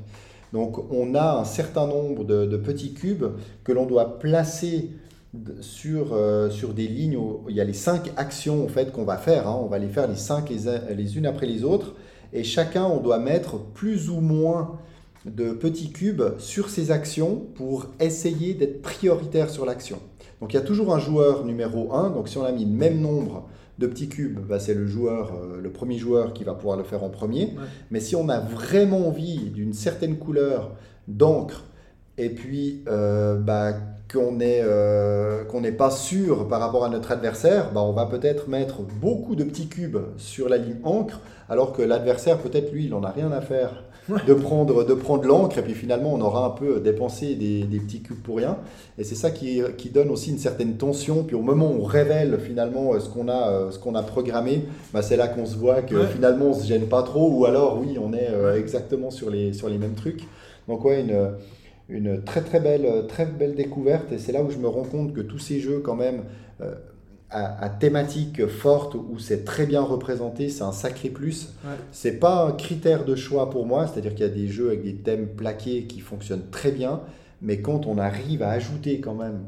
[0.52, 3.24] Donc on a un certain nombre de, de petits cubes
[3.64, 4.90] que l'on doit placer
[5.61, 9.05] sur, euh, sur des lignes où il y a les cinq actions en fait qu'on
[9.05, 9.48] va faire.
[9.48, 9.59] hein.
[9.62, 11.94] On va les faire les cinq les, les unes après les autres.
[12.33, 14.79] Et chacun, on doit mettre plus ou moins
[15.27, 19.99] de petits cubes sur ces actions pour essayer d'être prioritaire sur l'action.
[20.41, 22.11] Donc il y a toujours un joueur numéro 1.
[22.11, 25.33] Donc si on a mis le même nombre de petits cubes, bah, c'est le joueur,
[25.35, 27.55] euh, le premier joueur qui va pouvoir le faire en premier.
[27.91, 30.73] Mais si on a vraiment envie d'une certaine couleur
[31.09, 31.65] d'encre
[32.19, 33.75] et puis euh, bah,
[34.11, 38.49] qu'on euh, qu'on n'est pas sûr par rapport à notre adversaire, bah, on va peut-être
[38.49, 42.91] mettre beaucoup de petits cubes sur la ligne encre, alors que l'adversaire, peut-être lui, il
[42.91, 43.85] n'en a rien à faire
[44.27, 47.79] de prendre, de prendre l'encre, et puis finalement, on aura un peu dépensé des, des
[47.81, 48.59] petits cubes pour rien.
[48.99, 51.25] Et c'est ça qui, qui donne aussi une certaine tension.
[51.25, 54.03] Puis au moment où on révèle finalement euh, ce qu'on a, euh, ce qu'on a
[54.03, 56.07] programmé, bah, c'est là qu'on se voit que Ouais.
[56.07, 59.53] finalement on se gêne pas trop, ou alors oui, on est euh, exactement sur les,
[59.53, 60.23] sur les mêmes trucs.
[60.69, 61.31] Donc ouais, une,
[61.88, 64.12] une très très belle, très belle découverte.
[64.12, 66.23] Et c'est là où je me rends compte que tous ces jeux quand même
[66.61, 66.75] euh,
[67.31, 71.55] à, à thématique forte, où c'est très bien représenté, c'est un sacré plus.
[71.65, 71.75] Ouais.
[71.93, 74.85] C'est pas un critère de choix pour moi, c'est-à-dire qu'il y a des jeux avec
[74.85, 77.01] des thèmes plaqués qui fonctionnent très bien,
[77.43, 79.41] mais quand on arrive à ajouter quand même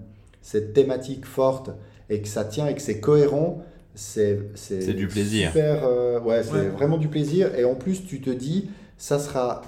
[0.43, 1.71] cette thématique forte
[2.11, 3.62] et que ça tient et que c'est cohérent,
[3.95, 5.49] c'est C'est du plaisir.
[5.49, 6.69] Super, euh, ouais, c'est Ouais.
[6.69, 7.55] vraiment du plaisir.
[7.57, 9.62] Et en plus, tu te dis, ça sera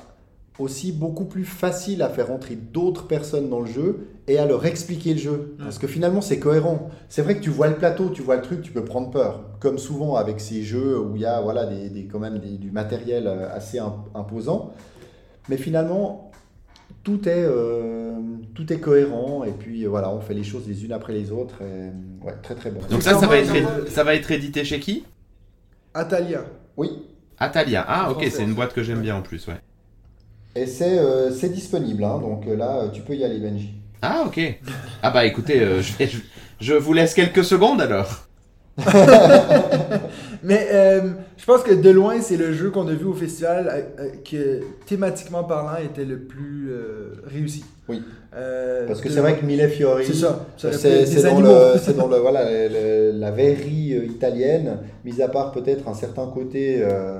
[0.61, 4.67] aussi beaucoup plus facile à faire entrer d'autres personnes dans le jeu et à leur
[4.67, 5.55] expliquer le jeu.
[5.59, 6.91] Parce que finalement, c'est cohérent.
[7.09, 9.45] C'est vrai que tu vois le plateau, tu vois le truc, tu peux prendre peur.
[9.61, 12.59] Comme souvent avec ces jeux où il y a voilà, des, des- quand même des-
[12.59, 14.73] du matériel euh, assez im- imposant.
[15.49, 16.31] Mais finalement,
[17.05, 18.13] tout est, euh,
[18.55, 21.33] tout est cohérent et puis euh, voilà, on fait les choses les unes après les
[21.33, 21.63] autres.
[21.63, 21.91] Et,
[22.27, 22.81] ouais, très très bon.
[22.91, 25.05] Donc ça, ça va, être, ça va être édité chez qui?
[25.95, 26.45] Atalia.
[26.77, 26.91] Oui,
[27.39, 27.85] Atalia.
[27.89, 29.61] Ah, ok, c'est une boîte que j'aime bien en plus, ouais.
[30.61, 33.71] Et c'est euh, c'est disponible, hein, donc euh, là, euh, tu peux y aller, Benji.
[34.03, 34.39] Ah, ok.
[35.03, 36.19] Ah bah écoutez, euh, je, vais- je-
[36.61, 38.27] je vous laisse quelques secondes alors.
[40.43, 41.01] Mais euh,
[41.37, 44.09] je pense que de loin, c'est le jeu qu'on a vu au festival euh, euh,
[44.25, 47.65] que thématiquement parlant était le plus euh, réussi.
[47.89, 48.03] Oui.
[48.37, 50.47] Euh, Parce que de c'est vrai que Mille Fiori, C'est ça.
[50.57, 52.69] c'est dans, le, c'est dans le, voilà, le-
[53.13, 57.19] le- la verrerie italienne, mis à part peut-être un certain côté, euh,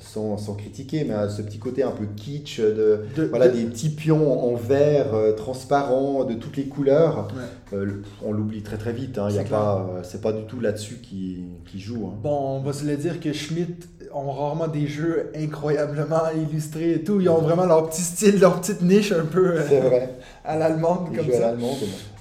[0.00, 3.64] sans, sans critiquer, mais ce petit côté un peu kitsch, de, De- voilà, de- des
[3.64, 7.28] petits pions en verre euh, transparent de toutes les couleurs.
[7.72, 10.42] Euh, le- on l'oublie très très vite, hein, y a C'est pas, c'est pas du
[10.44, 12.04] tout là-dessus qui, qui joue.
[12.06, 12.18] hein.
[12.22, 17.02] Bon, on va se le dire que Schmidt ont rarement des jeux incroyablement illustrés et
[17.04, 17.20] tout.
[17.20, 20.10] Ils ont vraiment leur petit style, leur petite niche un peu euh, C'est vrai,
[20.44, 21.54] à l'allemande comme à ça.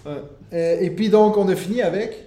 [0.05, 0.11] Ouais.
[0.53, 2.25] Euh, et puis donc, on a fini avec?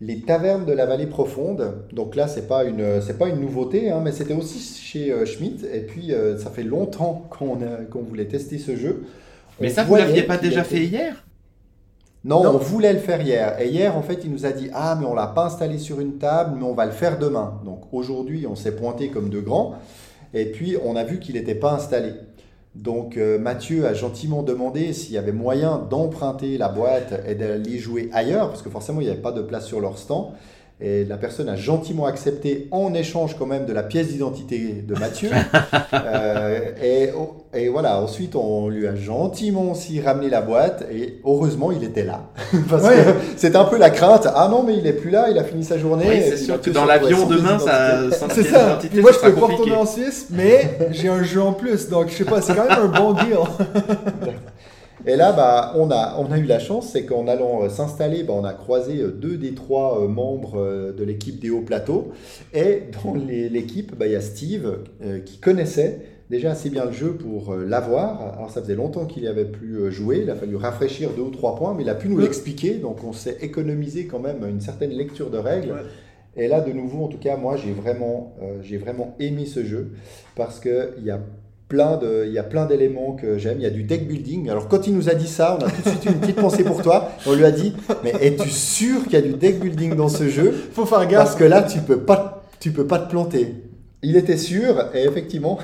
[0.00, 3.90] Les tavernes de la vallée profonde, donc là c'est pas une c'est pas une nouveauté,
[3.90, 7.84] hein, mais c'était aussi chez euh, Schmitt et puis euh, ça fait longtemps qu'on a-
[7.90, 9.04] qu'on voulait tester ce jeu.
[9.60, 11.24] Mais On ça, vous l'aviez pas déjà fait hier?
[12.24, 12.54] Non, Non.
[12.54, 13.60] on voulait le faire hier.
[13.60, 16.00] Et hier en fait il nous a dit ah mais on l'a pas installé sur
[16.00, 17.60] une table, mais on va le faire demain.
[17.64, 19.74] Donc aujourd'hui on s'est pointé comme de grands
[20.32, 22.12] et puis on a vu qu'il n'était pas installé.
[22.74, 27.78] Donc euh, Mathieu a gentiment demandé s'il y avait moyen d'emprunter la boîte et d'aller
[27.78, 30.32] jouer ailleurs, parce que forcément il n'y avait pas de place sur leur stand.
[30.86, 34.94] Et la personne a gentiment accepté en échange quand même de la pièce d'identité de
[34.94, 35.30] Mathieu.
[35.94, 37.10] Euh, et,
[37.58, 42.02] et voilà, ensuite on lui a gentiment aussi ramené la boîte et heureusement il était
[42.04, 42.24] là.
[42.68, 42.96] Parce Ouais.
[42.96, 44.26] que c'était un peu la crainte.
[44.34, 46.04] Ah non mais il est plus là, il a fini sa journée.
[46.08, 48.64] Oui, c'est sûr Mathieu que dans l'avion demain, ça, sans C'est pièce ça.
[48.64, 51.88] d'identité, moi, je peux pas retourner en Suisse, mais j'ai un jeu en plus.
[51.88, 53.36] Donc, je sais pas, c'est quand même un bon deal.
[55.06, 58.22] Et là, bah, on, a, on a eu la chance, c'est qu'en allant euh, s'installer,
[58.22, 62.12] bah, on a croisé euh, deux des trois euh, membres de l'équipe des hauts plateaux.
[62.52, 66.92] Et dans l'équipe, bah, il y a Steve euh, qui connaissait déjà assez bien le
[66.92, 68.34] jeu pour l'avoir.
[68.38, 71.30] Alors ça faisait longtemps qu'il n'y avait plus joué, il a fallu rafraîchir deux ou
[71.30, 74.60] trois points, mais il a pu nous l'expliquer, donc on s'est économisé quand même une
[74.60, 75.72] certaine lecture de règles.
[75.72, 75.82] Ouais.
[76.36, 79.64] Et là, de nouveau, en tout cas, moi, j'ai vraiment, euh, j'ai vraiment aimé ce
[79.64, 79.92] jeu
[80.34, 81.20] parce qu'il y a
[81.74, 83.56] plein de, il y a plein d'éléments que j'aime.
[83.58, 84.48] Il y a du deck building.
[84.48, 86.36] Alors quand il nous a dit ça, on a tout de suite eu une petite
[86.36, 87.08] pensée pour toi.
[87.26, 90.28] On lui a dit, mais es-tu sûr qu'il y a du deck building dans ce
[90.28, 90.52] jeu?
[90.72, 91.36] Faut faire Parce gaffe.
[91.38, 93.56] que là, tu peux pas, tu peux pas te planter.
[94.04, 95.58] Il était sûr, et effectivement,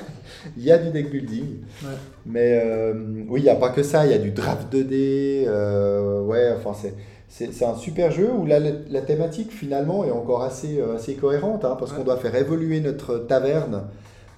[0.57, 1.45] il y a du deck building.
[1.83, 1.89] Ouais.
[2.25, 2.93] Mais euh,
[3.29, 4.05] oui, il n'y a pas que ça.
[4.05, 5.45] Il y a du draft 2D.
[5.47, 6.93] euh, ouais, enfin c'est.
[7.33, 11.13] C'est c'est un super jeu où la, la thématique finalement est encore assez, euh, assez
[11.13, 11.99] cohérente hein, parce Ouais.
[11.99, 13.83] qu'on doit faire évoluer notre taverne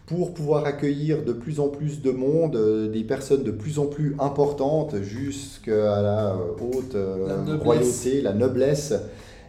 [0.06, 3.86] pour pouvoir accueillir de plus en plus de monde, euh, des personnes de plus en
[3.86, 8.94] plus importantes jusqu'à la euh, haute euh, La royauté, la noblesse.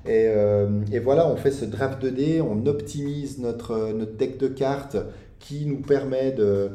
[0.06, 0.28] Et,
[0.92, 4.98] et voilà, on fait ce draft 2D, on optimise notre, notre deck de cartes
[5.38, 6.68] qui nous permet de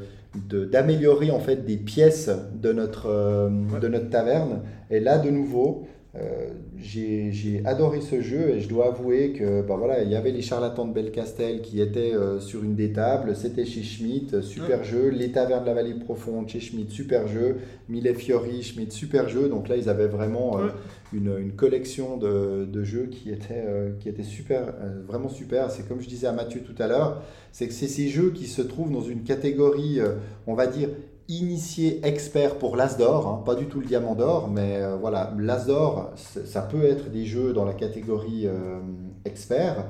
[0.48, 3.80] de- d'améliorer en fait des pièces de notre, euh, Ouais.
[3.80, 4.62] de notre taverne.
[4.92, 5.88] Et là, de nouveau,
[6.20, 10.32] euh, j'ai adoré ce jeu et je dois avouer que bah voilà, il y avait
[10.32, 14.84] les charlatans de Belcastel qui étaient euh, sur une des tables, c'était chez Schmitt, super
[14.84, 17.58] jeu, les tavernes de la vallée profonde chez Schmitt, super jeu,
[17.90, 19.50] Mille Fiori, Schmitt, super jeu.
[19.50, 20.70] Donc là, ils avaient vraiment euh,
[21.14, 23.66] une, une collection de, de jeux qui était,
[24.00, 24.74] qui était super,
[25.08, 25.72] vraiment super.
[25.72, 28.46] C'est comme je disais à Mathieu tout à l'heure, c'est que c'est ces jeux qui
[28.46, 30.00] se trouvent dans une catégorie,
[30.48, 30.90] on va dire,
[31.30, 35.32] initié expert pour l'As d'or, hein, pas du tout le diamant d'or, mais euh, voilà,
[35.38, 38.80] l'As d'or, ça peut être des jeux dans la catégorie euh,
[39.26, 39.86] expert,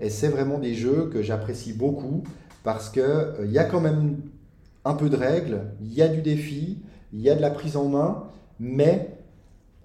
[0.00, 2.22] et c'est vraiment des jeux que j'apprécie beaucoup
[2.62, 4.18] parce que euh, y a quand même
[4.84, 6.78] un peu de règles, il y a du défi,
[7.14, 8.24] il y a de la prise en main,
[8.60, 9.16] mais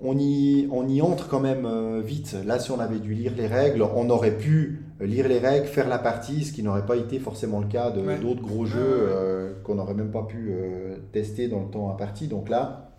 [0.01, 1.67] on y, on y entre quand même
[2.01, 2.35] vite.
[2.45, 5.87] Là, si on avait dû lire les règles, on aurait pu lire les règles, faire
[5.87, 8.17] la partie, ce qui n'aurait pas été forcément le cas de Ouais.
[8.19, 9.46] d'autres gros jeux
[9.77, 12.27] n'aurait même pas pu euh, tester dans le temps imparti.
[12.27, 12.91] Donc là,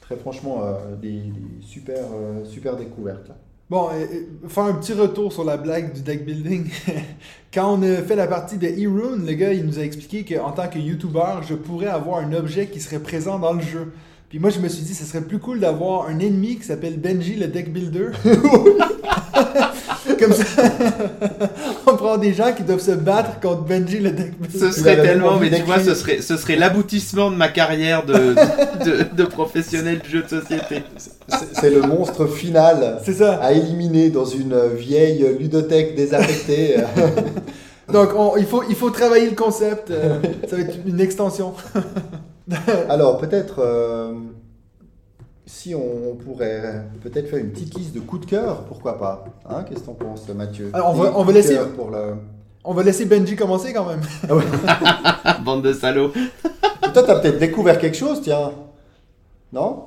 [0.00, 3.28] très franchement, euh, des, des super, euh, super découvertes.
[3.28, 3.36] là.
[3.70, 3.88] Bon,
[4.48, 6.68] faire un petit retour sur la blague du deck building.
[7.54, 10.52] Quand on a fait la partie de E-Rune, le gars, il nous a expliqué qu'en
[10.52, 13.92] tant que YouTuber, je pourrais avoir un objet qui serait présent dans le jeu.
[14.28, 16.98] Puis moi, je me suis dit, ce serait plus cool d'avoir un ennemi qui s'appelle
[16.98, 18.10] Benji, le deck builder.
[20.18, 20.62] Comme ça,
[21.86, 24.32] on prend des gens qui doivent se battre contre Benji, le deck.
[24.56, 28.14] Ce serait tellement, mais tu vois, ce serait, ce serait l'aboutissement de ma carrière de,
[28.84, 30.82] de, de professionnel de jeu de société.
[31.52, 33.34] C'est le monstre final C'est ça.
[33.42, 36.76] à éliminer dans une vieille ludothèque désaffectée.
[37.92, 39.90] Donc, on- il, faut, il faut travailler le concept.
[39.90, 40.18] euh,
[40.48, 41.52] ça va être une extension.
[42.88, 44.12] Alors, peut-être, euh,
[45.46, 49.64] si on, pourrait peut-être faire une petite liste de coups de cœur, pourquoi pas hein
[49.68, 50.70] Qu'est-ce que t'en penses, Mathieu?
[50.72, 52.14] Alors, on va- on va laisser- cœur Pour le...
[52.64, 54.00] On va laisser Benji commencer quand même.
[55.44, 56.12] Bande de salauds.
[56.94, 58.52] Toi, t'as peut-être découvert quelque chose, tiens
[59.52, 59.84] Non?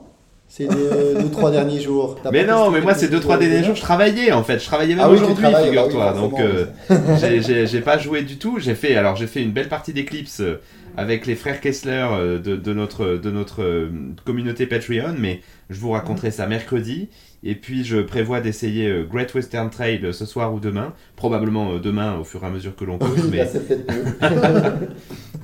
[0.47, 2.17] Ces deux, deux, trois derniers jours.
[2.21, 4.59] T'as Mais non, mais moi, ces deux, trois de derniers jours, je travaillais en fait.
[4.59, 6.13] Je travaillais même Ah oui, aujourd'hui, bah oui, figure-toi.
[6.13, 6.65] Donc, euh,
[7.19, 8.59] j'ai- j'ai j'ai pas joué du tout.
[8.59, 10.61] J'ai fait, alors, j'ai fait une belle partie d'Eclipse euh,
[10.97, 13.89] avec les frères Kessler euh, de, de notre, de notre euh,
[14.25, 17.10] communauté Patreon, mais je vous raconterai ça mercredi.
[17.43, 20.93] Et puis, je prévois d'essayer euh, Great Western Trail ce soir ou demain.
[21.15, 22.97] Probablement demain, au fur et à mesure que l'on.
[23.01, 23.45] Oui, mais...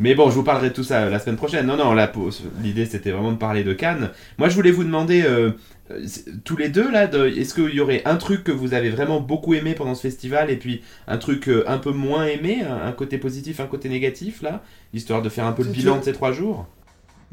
[0.01, 0.09] là.
[0.09, 1.65] Mais bon, je vous parlerai de tout ça euh, la semaine prochaine.
[1.65, 2.11] Non, non, là,
[2.61, 4.09] l'idée c'était vraiment de parler de Cannes.
[4.37, 5.51] Moi, je voulais vous demander, euh,
[5.91, 6.05] euh,
[6.43, 9.19] tous les deux, là, de- est-ce qu'il y aurait un truc que vous avez vraiment
[9.19, 12.87] beaucoup aimé pendant ce festival et puis un truc euh, un peu moins aimé, un,
[12.87, 14.61] un côté positif, un côté négatif, là,
[14.93, 16.65] histoire de faire un peu le bilan de ces trois jours?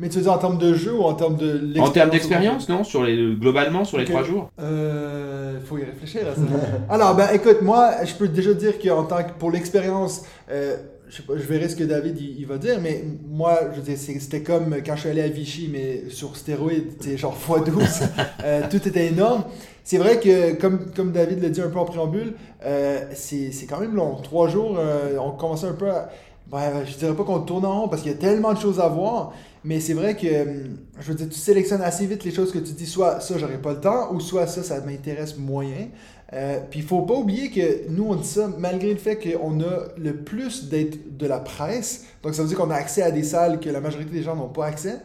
[0.01, 2.11] Mais tu veux dire en termes de jeu ou en termes de l'expérience En termes
[2.11, 4.49] d'expérience, non sur les, Globalement, sur les trois jours?
[4.61, 6.41] Euh, faut y réfléchir à ça.
[6.89, 10.77] Alors, ben écoute, moi, je peux déjà dire qu'en tant que pour l'expérience, euh,
[11.09, 13.95] je sais pas, je verrai ce que David il, il va dire, mais moi, je
[13.95, 18.09] c'était comme quand je suis allé à Vichy, mais sur stéroïdes, genre x12.
[18.45, 19.45] Euh, tout était énorme.
[19.83, 23.81] C'est vrai que, comme, comme David l'a dit un peu en préambule, euh, c'est quand
[23.81, 24.17] même long.
[24.23, 26.09] Trois jours, euh, on commençait un peu à.
[26.51, 28.81] Ben, je dirais pas qu'on tourne en rond parce qu'il y a tellement de choses
[28.81, 29.33] à voir,
[29.65, 32.59] mais c'est vrai que, hum, je veux dire, tu sélectionnes assez vite les choses que
[32.59, 35.89] tu dis, soit ça, j'aurais pas le temps, ou soit ça, ça m'intéresse moyen.
[36.35, 39.61] Euh, Puis il faut pas oublier que nous, on dit ça malgré le fait qu'on
[39.61, 42.05] a le plus d'être de la presse.
[42.23, 44.37] Donc ça veut dire qu'on a accès à des salles que la majorité des gens
[44.37, 44.97] n'ont pas accès.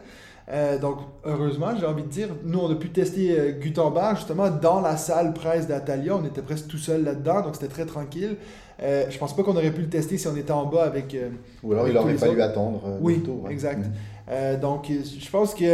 [0.52, 4.50] Euh, donc heureusement, j'ai envie de dire, nous, on a pu tester euh, Gutenberg justement
[4.50, 6.14] dans la salle presse d'Atalia.
[6.14, 8.36] On était presque tout seul là-dedans, donc c'était très tranquille.
[8.82, 11.14] Euh, je pense pas qu'on aurait pu le tester si on était en bas avec...
[11.14, 11.30] euh,
[11.62, 12.42] Ou alors, Avec il aurait fallu autres.
[12.42, 12.82] attendre.
[12.86, 13.50] euh, Oui, ouais.
[13.52, 13.86] exact.
[13.86, 13.92] Mm.
[14.30, 15.64] Euh, donc, je pense que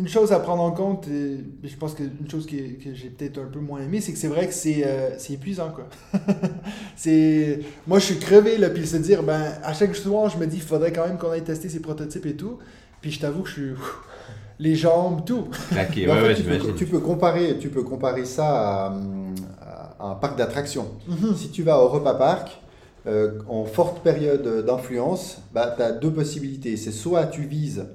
[0.00, 3.10] une chose à prendre en compte, euh, je pense que une chose que, que j'ai
[3.10, 5.88] peut-être un peu moins aimé, c'est que c'est vrai que c'est euh, épuisant, quoi.
[6.96, 10.46] c'est moi, je suis crevé là, puis se dire, ben, à chaque soir, je me
[10.46, 12.58] dis, il faudrait quand même qu'on aille tester ces prototypes et tout.
[13.02, 13.70] Puis je t'avoue que je suis
[14.58, 15.48] les jambes, tout.
[15.70, 16.74] Claqué, Mais en ouais, fait, ouais, tu, peux, j'imagine.
[16.74, 18.94] tu peux comparer, tu peux comparer ça à,
[19.98, 20.88] à un parc d'attractions.
[21.08, 21.34] Mhm.
[21.36, 22.60] Si tu vas au Europa Park,
[23.06, 26.76] euh, en forte période d'influence, bah, tu as deux possibilités.
[26.76, 27.86] C'est soit tu vises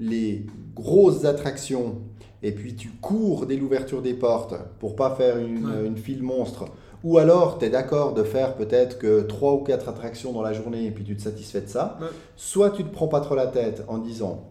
[0.00, 1.98] les grosses attractions
[2.42, 5.86] et puis tu cours dès l'ouverture des portes pour pas faire une, Ouais.
[5.86, 6.64] une file monstre.
[7.04, 10.52] Ou alors tu es d'accord de faire peut-être que 3 ou 4 attractions dans la
[10.54, 11.98] journée et puis tu te satisfais de ça.
[12.00, 12.06] Ouais.
[12.36, 14.48] Soit tu te prends pas trop la tête en disant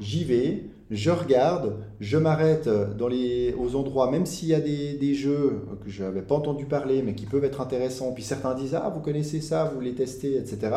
[0.00, 4.94] j'y vais, je regarde, je m'arrête dans les, aux endroits, même s'il y a des,
[4.94, 8.12] des jeux que je n'avais pas entendu parler mais qui peuvent être intéressants.
[8.12, 10.70] Puis certains disent ah vous connaissez ça, vous voulez tester, etc.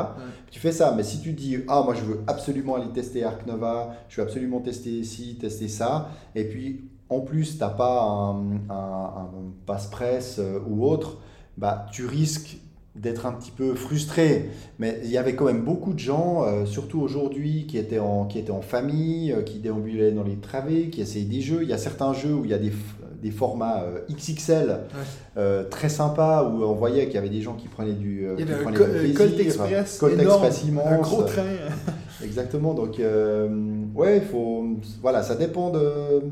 [0.50, 3.46] Tu fais ça, mais si tu dis ah moi je veux absolument aller tester Arc
[3.46, 8.56] Nova, je veux absolument tester ci, tester ça, et puis en plus t'as pas un,
[8.70, 9.30] un, un
[9.66, 11.20] passe-presse euh, ou autre,
[11.58, 12.58] bah tu risques
[12.96, 14.50] d'être un petit peu frustré.
[14.80, 18.26] Mais il y avait quand même beaucoup de gens, euh, surtout aujourd'hui, qui étaient en
[18.26, 21.64] qui étaient en famille, euh, qui déambulaient dans les travées, qui essayaient des jeux.
[21.64, 22.74] Il y a certains jeux où il y a des
[23.22, 24.80] des formats euh, XXL
[25.70, 28.52] très sympas où on voyait qu'il y avait des gens qui prenaient du, Il y
[28.52, 28.74] avait un.
[29.14, 30.88] Colt Express, Colt Express immense.
[30.88, 31.44] un gros train.
[32.24, 32.74] Exactement.
[32.74, 34.66] Donc, ouais, il faut.
[35.02, 36.24] Voilà, ça dépend de,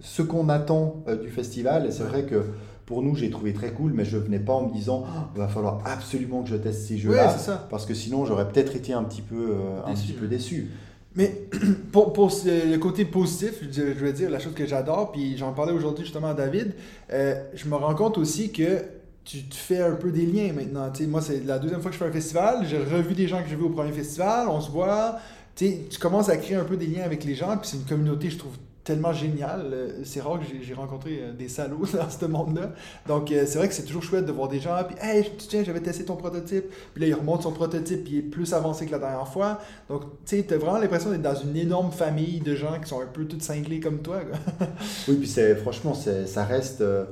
[0.00, 1.86] ce qu'on attend du festival.
[1.86, 2.42] Et c'est vrai que
[2.86, 5.38] pour nous, j'ai trouvé très cool, mais je venais pas en me disant, Oh, il
[5.38, 7.34] va falloir absolument que je teste ces jeux-là.
[7.70, 10.06] parce que sinon, j'aurais peut-être été un petit peu, euh, un Déçu.
[10.08, 10.70] petit peu déçu.
[11.14, 11.42] Mais
[11.92, 15.52] pour, pour le côté positif, je, je veux dire, la chose que j'adore, puis j'en
[15.52, 16.72] parlais aujourd'hui justement à David,
[17.12, 18.82] euh, je me rends compte aussi que
[19.24, 20.90] tu te fais un peu des liens maintenant.
[20.90, 22.66] Tu sais, moi, c'est la deuxième fois que je fais un festival.
[22.68, 25.18] J'ai revu des gens que j'ai vus au premier festival, on se voit.
[25.54, 28.30] Tu commences à créer un peu des liens avec les gens, puis c'est une communauté,
[28.30, 29.70] je trouve, tellement géniale.
[29.72, 32.72] Euh, C'est rare que j'ai- rencontré euh, des salauds dans ce monde-là.
[33.06, 35.62] Donc, euh, c'est vrai que c'est toujours chouette de voir des gens, puis, hey, tiens,
[35.64, 36.64] j'avais testé ton prototype.
[36.94, 39.58] Puis là, il remonte son prototype, puis il est plus avancé que la dernière fois.
[39.88, 43.00] Donc, tu sais, t'as vraiment l'impression d'être dans une énorme famille de gens qui sont
[43.00, 44.20] un peu tous cinglés comme toi.
[44.20, 44.66] quoi.
[45.08, 47.04] Oui, puis c'est franchement, ça reste euh,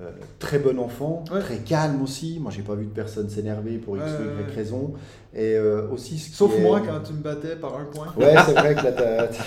[0.00, 1.40] euh, très bon enfant, Ouais.
[1.40, 2.38] très calme aussi.
[2.40, 4.92] Moi, j'ai pas vu de personne s'énerver pour X ou Y raison.
[5.32, 8.08] Et euh, aussi, ce qui Sauf est- moi quand tu me battais par un point.
[8.16, 9.28] Ouais, c'est vrai que là,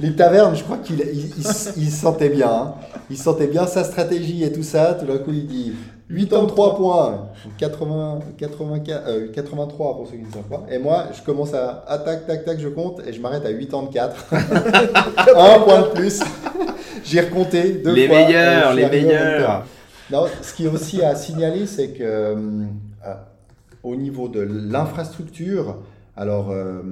[0.00, 2.50] Les tavernes, je crois qu'il il, il s- il sentait bien.
[2.50, 2.74] hein.
[3.10, 4.94] Il sentait bien sa stratégie et tout ça.
[4.94, 5.72] Tout d'un coup, il dit
[6.14, 7.28] 83 points,
[7.58, 10.64] 80, 84, euh, 83 pour ceux qui ne savent pas.
[10.70, 13.52] Et moi, je commence à, à tac, tac, tac, je compte et je m'arrête à
[13.52, 14.26] 84.
[14.32, 16.20] Un point de plus.
[17.04, 18.16] J'ai recompté deux les fois.
[18.18, 19.46] meilleurs, les meilleurs.
[19.46, 19.62] temps.
[20.10, 22.34] Non, ce qui est aussi à signaler, c'est que euh,
[23.82, 25.78] au niveau de l'infrastructure,
[26.16, 26.82] alors euh,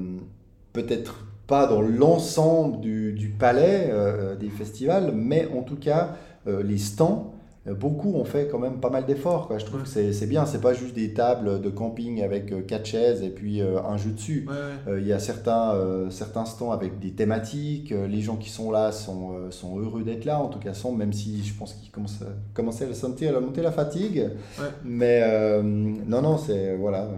[0.73, 6.15] peut-être pas dans l'ensemble du, palais euh, des festivals, mais en tout cas
[6.47, 7.35] euh, les stands.
[7.67, 9.47] Euh, Beaucoup ont fait quand même pas mal d'efforts.
[9.49, 9.59] quoi.
[9.59, 9.85] Je trouve Ouais.
[9.85, 10.47] que c'est c'est bien.
[10.47, 13.97] C'est pas juste des tables de camping avec euh, quatre chaises et puis euh, un
[13.99, 14.47] jeu dessus.
[14.49, 14.93] Ouais, ouais.
[14.95, 17.91] Euh, Il y a certains, euh, certains stands avec des thématiques.
[18.09, 20.93] les gens qui sont là sont, euh, sont heureux d'être là, en tout cas, sont,
[20.93, 24.31] même si je pense qu'ils commencent à, commençaient à le sentir, à monter la fatigue.
[24.59, 24.65] Ouais.
[24.85, 26.77] Mais euh, non, non, c'est.
[26.77, 27.09] Voilà.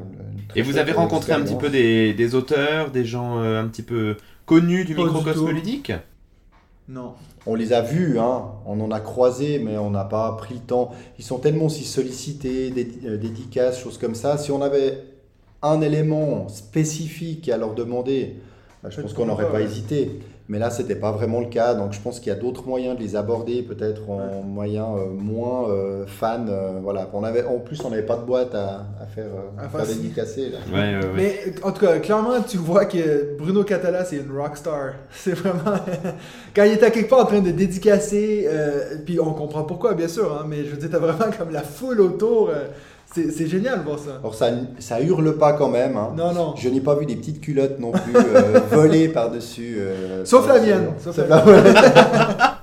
[0.57, 3.83] Et vous avez rencontré un petit peu des, des auteurs, des gens euh, un petit
[3.83, 5.53] peu connus du microcosme tout.
[5.53, 5.93] ludique
[6.89, 7.15] Non.
[7.47, 10.61] On les a vus, hein, on en a croisé, mais on n'a pas pris le
[10.61, 10.91] temps.
[11.19, 12.73] Ils sont tellement aussi sollicités,
[13.05, 14.37] euh, dédicaces, choses comme ça.
[14.37, 15.05] Si on avait
[15.63, 18.37] un élément spécifique à leur demander,
[18.83, 19.65] bah, je Ouais, pense qu'on n'aurait pas ouais.
[19.65, 20.21] hésité.
[20.49, 21.73] Mais là, c'était pas vraiment le cas.
[21.75, 25.07] Donc, je pense qu'il y a d'autres moyens de les aborder, peut-être en moyen euh,
[25.09, 26.49] moins euh, fan.
[26.51, 27.09] euh, voilà.
[27.15, 30.03] On avait, en plus, on n'avait pas de boîte à, à faire, euh, faire signer.
[30.03, 30.51] dédicacer.
[30.51, 30.59] Là.
[30.73, 31.13] Ouais, ouais, ouais.
[31.15, 34.95] Mais en tout cas, clairement, tu vois que Bruno Catala, c'est une rockstar.
[35.13, 35.79] C'est vraiment.
[36.55, 39.95] Quand il est à quelque part en train de dédicacer, euh, puis on comprend pourquoi,
[39.95, 42.51] bien sûr, hein, mais je veux dire, t'as vraiment comme la foule autour.
[43.19, 44.17] Euh, c'est c'est génial voir ça.
[44.21, 45.97] Alors, ça, ça hurle pas quand même.
[45.97, 46.13] hein.
[46.17, 46.55] Non, non.
[46.57, 49.77] Je n'ai pas vu des petites culottes non plus euh, volées par-dessus.
[49.79, 50.71] euh, Sauf la par-dessus.
[50.75, 50.89] mienne.
[51.03, 52.59] Sauf Sauf la la-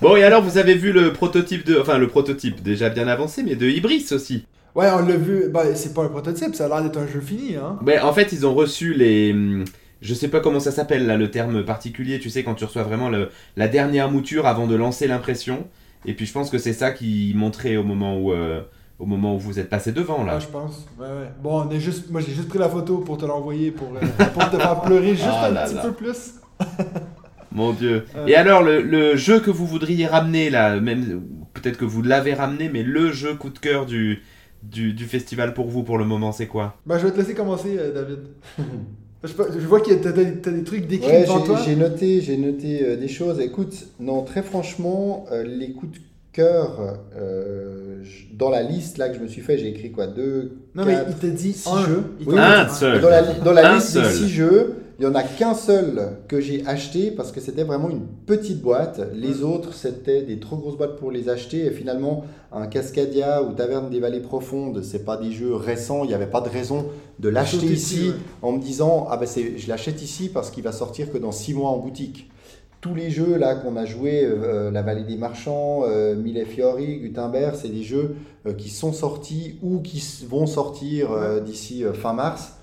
[0.00, 1.78] Bon, et alors vous avez vu le prototype de.
[1.78, 4.46] Enfin, le prototype déjà bien avancé, mais de Ibris aussi.
[4.74, 5.48] Ouais, on l'a vu.
[5.52, 7.56] Ben, c'est pas un prototype, ça a l'air d'être un jeu fini.
[7.56, 7.78] Hein.
[7.84, 9.34] Ouais, en fait, ils ont reçu les.
[10.00, 12.82] Je sais pas comment ça s'appelle là, le terme particulier, tu sais, quand tu reçois
[12.84, 13.28] vraiment le-
[13.58, 15.66] la dernière mouture avant de lancer l'impression.
[16.06, 18.62] Et puis je pense que c'est ça qui montrait au moment où, euh,
[19.00, 20.34] au moment où vous êtes passé devant là.
[20.36, 20.86] Ah, je pense.
[20.98, 21.30] Ouais, ouais.
[21.42, 22.10] Bon, on est juste...
[22.10, 25.16] moi j'ai juste pris la photo pour te l'envoyer pour, euh, pour te faire pleurer
[25.16, 25.82] juste Ah un là petit là.
[25.82, 26.34] peu plus.
[27.52, 28.04] Mon dieu.
[28.16, 28.26] Euh.
[28.26, 31.22] Et alors, le, le jeu que vous voudriez ramener là, même
[31.54, 34.22] peut-être que vous l'avez ramené, mais le jeu coup de cœur du,
[34.62, 36.76] du, du festival pour vous pour le moment, c'est quoi?
[36.86, 38.18] Ben, je vais te laisser commencer, euh, David.
[39.24, 41.58] je, vois que t'as, t'as des trucs décrits Ouais, devant j'ai- toi.
[41.64, 43.40] j'ai noté, j'ai noté euh, des choses.
[43.40, 45.98] Écoute, non, très franchement, euh, les coups de
[46.32, 48.02] cœur euh,
[48.32, 50.94] dans la liste là que je me suis fait, j'ai écrit quoi Deux, Non, mais
[50.94, 52.04] quatre, il te dit six un jeux.
[52.20, 53.00] Il Oui, Un dit seul.
[53.00, 56.18] Dans la, dans la Un liste des six jeux, il y en a qu'un seul
[56.28, 59.00] que j'ai acheté parce que c'était vraiment une petite boîte.
[59.14, 61.64] Les autres, c'était des trop grosses boîtes pour les acheter.
[61.64, 66.04] Et finalement, un Cascadia ou Taverne des Vallées Profondes, c'est pas des jeux récents.
[66.04, 66.84] Il n'y avait pas de raison
[67.18, 68.14] de l'acheter ici ouais.
[68.42, 71.32] en me disant ah ben c'est, je l'achète ici parce qu'il va sortir que dans
[71.32, 72.30] six mois en boutique.
[72.80, 76.98] Tous les jeux là qu'on a joués, euh, La Vallée des Marchands, euh, Mille Fiori,
[76.98, 78.16] Gutenberg, c'est des jeux
[78.46, 82.54] euh, qui sont sortis ou qui vont sortir euh, d'ici euh, fin mars.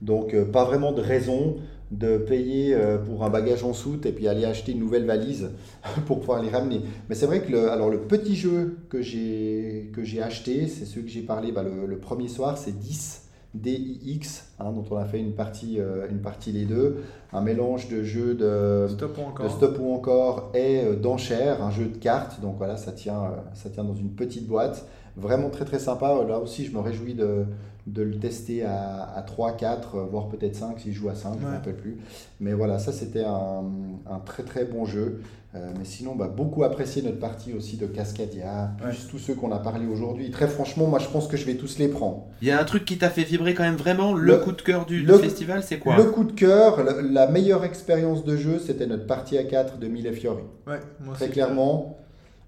[0.00, 1.56] Donc euh, pas vraiment de raison
[1.90, 5.50] de payer euh, pour un bagage en soute et puis aller acheter une nouvelle valise
[6.06, 6.80] pour pouvoir les ramener.
[7.10, 10.86] Mais c'est vrai que le, alors le petit jeu que j'ai que j'ai acheté, c'est
[10.86, 14.96] celui que j'ai parlé bah, le, le premier soir, c'est 10 DIX, hein, dont on
[14.96, 19.18] a fait une partie, euh, une partie les deux, un mélange de jeux de, Stop
[19.18, 19.46] ou encore.
[19.46, 22.40] de stop ou encore et euh, d'enchères, un jeu de cartes.
[22.40, 24.86] Donc voilà, ça tient, euh, ça tient dans une petite boîte.
[25.18, 26.14] Vraiment très très sympa.
[26.28, 27.44] Là aussi, je me réjouis de,
[27.86, 31.14] de le tester à, à 3, 4, euh, voire peut-être 5 si je joue à
[31.14, 31.98] 5, je ne me rappelle plus.
[32.40, 33.64] Mais voilà, ça c'était un,
[34.10, 35.20] un très très bon jeu.
[35.54, 38.94] Euh, mais sinon, bah, beaucoup apprécié notre partie aussi de Cascadia, plus Ouais.
[39.10, 40.30] tous ceux qu'on a parlé aujourd'hui.
[40.30, 42.26] Très franchement, moi je pense que je vais tous les prendre.
[42.42, 44.52] Il y a un truc qui t'a fait vibrer quand même vraiment le, Le- coup
[44.52, 45.96] de cœur du, festival, c'est quoi?
[45.96, 49.86] Le coup de cœur, la meilleure expérience de jeu, c'était notre partie à 4 de
[49.88, 50.42] Mille Fiori.
[50.66, 51.97] Ouais, moi Très clairement.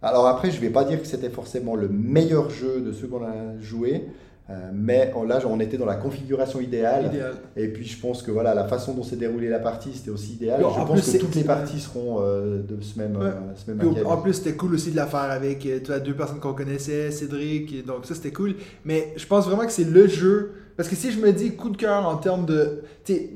[0.02, 3.22] Alors après, je vais pas dire que c'était forcément le meilleur jeu de ceux qu'on
[3.24, 4.06] a joué,
[4.48, 7.06] euh, mais on- là, on était dans la configuration idéale.
[7.12, 7.34] Idéal.
[7.56, 10.32] Et puis, je pense que voilà, la façon dont s'est déroulée la partie, c'était aussi
[10.32, 10.60] idéal.
[10.62, 13.24] Non, je en pense plus, que toutes les parties seront euh, de ce même, Ouais.
[13.26, 16.14] euh, ce même en plus, c'était cool aussi de la faire avec tu vois, deux
[16.14, 18.54] personnes qu'on connaissait, Cédric, et donc ça c'était cool.
[18.86, 20.52] Mais je pense vraiment que c'est le jeu.
[20.76, 22.80] Parce que si je me dis coup de cœur en termes de.
[23.04, 23.30] Tu sais,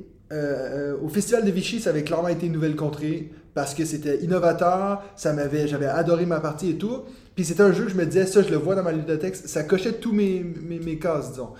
[1.03, 5.03] au Festival de Vichy, ça avait clairement été une nouvelle contrée parce que c'était innovateur,
[5.17, 7.03] ça m'avait, j'avais adoré ma partie et tout.
[7.37, 9.37] Puis c'était un jeu que je me disais, ça je le vois dans ma ludothèque,
[9.37, 11.51] ça cochait tous mes, mes, mes cases, disons.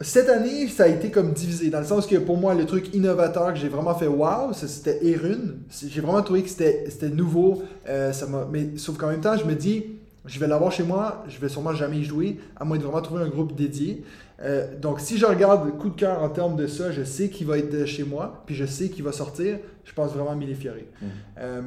[0.00, 2.92] Cette année, ça a été comme divisé, dans le sens que pour moi, le truc
[2.94, 5.54] innovateur que j'ai vraiment fait wow, c'était Erun.
[5.70, 7.62] C'est- J'ai vraiment trouvé que c'était nouveau.
[7.88, 9.84] euh, ça m'a- mais sauf qu'en même temps, je me dis,
[10.26, 13.02] je vais l'avoir chez moi, je vais sûrement jamais y jouer, à moins de vraiment
[13.02, 14.04] trouver un groupe dédié.
[14.42, 17.46] Euh, donc si je regarde coup de cœur en termes de ça, je sais qu'il
[17.46, 19.58] va être chez moi, puis je sais qu'il va sortir.
[19.84, 20.84] Je pense vraiment à Mille Fiori.
[21.00, 21.06] Mm.
[21.38, 21.62] Euh,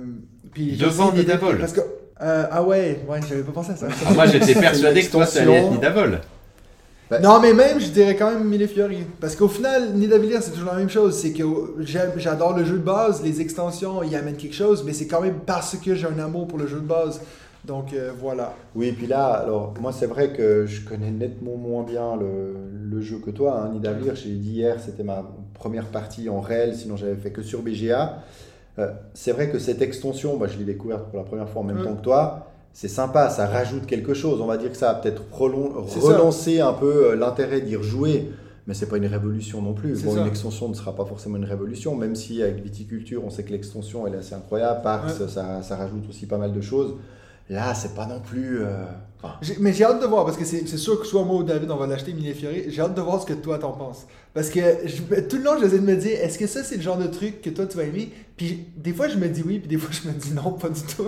[0.53, 1.59] puis Devant Nidavol.
[1.59, 1.81] Parce que
[2.21, 3.87] euh, ah ouais, ouais, j'avais pas pensé à ça.
[4.05, 5.75] Ah, Moi j'étais persuadé que toi ça allait être extension.
[5.75, 6.19] Nidavol.
[7.21, 9.05] Non, mais même, je dirais quand même Mille Fiori.
[9.21, 11.17] Parce qu'au final, Nidavellir, c'est toujours la même chose.
[11.17, 11.43] C'est que
[12.17, 15.39] j'adore le jeu de base, les extensions, y amènent quelque chose, mais c'est quand même
[15.45, 17.21] parce que j'ai un amour pour le jeu de base.
[17.67, 18.53] Donc euh, voilà.
[18.75, 23.01] Oui, puis là, alors moi c'est vrai que je connais nettement moins bien le, le
[23.01, 23.71] jeu que toi, hein.
[24.15, 28.19] J'ai dit hier, c'était ma première partie en réel, sinon j'avais fait que sur BGA.
[28.79, 31.65] Euh, c'est vrai que cette extension, bah, je l'ai découverte pour la première fois en
[31.65, 32.47] même temps que toi.
[32.73, 34.39] C'est sympa, ça rajoute quelque chose.
[34.39, 38.29] On va dire que ça a peut-être relancé un peu euh, l'intérêt d'y rejouer,
[38.67, 40.01] mais c'est pas une révolution non plus.
[40.03, 43.43] Bon, une extension ne sera pas forcément une révolution, même si avec viticulture, on sait
[43.43, 44.81] que l'extension elle est assez incroyable.
[44.83, 45.27] Parks, Ouais.
[45.27, 46.93] ça, ça rajoute aussi pas mal de choses.
[47.49, 48.59] Là, c'est pas non plus.
[48.61, 48.85] euh,
[49.59, 51.77] Mais j'ai hâte de voir, parce que c'est sûr que soit moi ou David, on
[51.77, 52.65] va l'acheter Mille Fiori.
[52.67, 54.05] J'ai hâte de voir ce que toi t'en penses.
[54.33, 56.97] Parce que tout le long, j'essaie de me dire, est-ce que ça, c'est le genre
[56.97, 58.11] de truc que toi, tu vas aimer?
[58.35, 60.69] Puis des fois, je me dis oui, puis des fois, je me dis non, pas
[60.69, 61.07] du tout.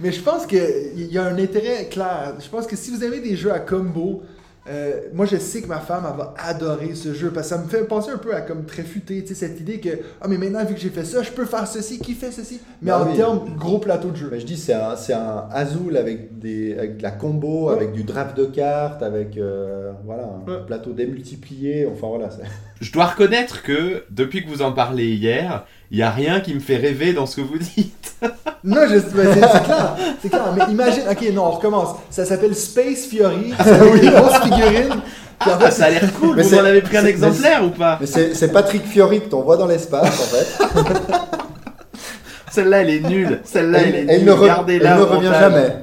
[0.00, 2.34] Mais je pense qu'il y a un intérêt clair.
[2.40, 4.22] Je pense que si vous avez des jeux à combo,
[4.68, 7.30] euh, moi, je sais que ma femme, elle va adorer ce jeu.
[7.30, 9.60] Parce que ça me fait penser un peu à comme très futé, tu sais, cette
[9.60, 9.90] idée que,
[10.22, 12.60] ah, mais maintenant, vu que j'ai fait ça, je peux faire ceci, qui fait ceci?
[12.80, 13.16] Mais en oui.
[13.16, 14.28] termes gros plateau de jeu.
[14.32, 17.74] Mais je dis, c'est un, c'est un Azul avec, des, avec de la combo, Ouais.
[17.74, 20.58] avec du draft de cartes, avec euh, voilà, un Ouais.
[20.66, 21.86] plateau démultiplié.
[21.90, 22.30] Enfin voilà.
[22.30, 22.42] c'est-
[22.80, 26.54] Je dois reconnaître que depuis que vous en parlez hier, il n'y a rien qui
[26.54, 28.14] me fait rêver dans ce que vous dites.
[28.66, 30.44] Non, je, c'est clair, c'est clair.
[30.56, 31.96] Mais imagine, ok, non, on recommence.
[32.08, 33.52] Ça s'appelle Space Fury.
[33.62, 33.78] C'est.
[33.90, 37.62] Puis en fait, Ah, ça a l'air cool, Mais vous en avez pris un exemplaire
[37.62, 40.46] ou pas c'est Patrick Fiori que t'envoies dans l'espace en fait.
[42.52, 45.02] Celle-là elle est nulle, celle-là elle, elle, est elle nulle, ne, re- gardez-la elle ne
[45.02, 45.74] revient jamais.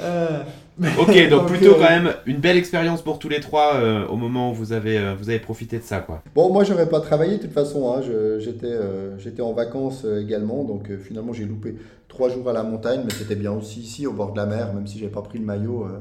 [0.00, 0.38] euh,
[1.00, 4.50] Ok, donc plutôt quand même une belle expérience pour tous les trois euh, au moment
[4.50, 6.22] où vous avez, euh, vous avez profité de ça quoi.
[6.34, 7.92] Bon, moi j'aurais pas travaillé de toute façon.
[7.92, 8.00] hein.
[8.38, 11.74] J'étais euh, j'étais en vacances euh, également, donc euh, finalement j'ai loupé
[12.08, 14.72] trois jours à la montagne, mais c'était bien aussi ici au bord de la mer,
[14.72, 15.84] même si j'ai pas pris le maillot.
[15.84, 15.98] euh,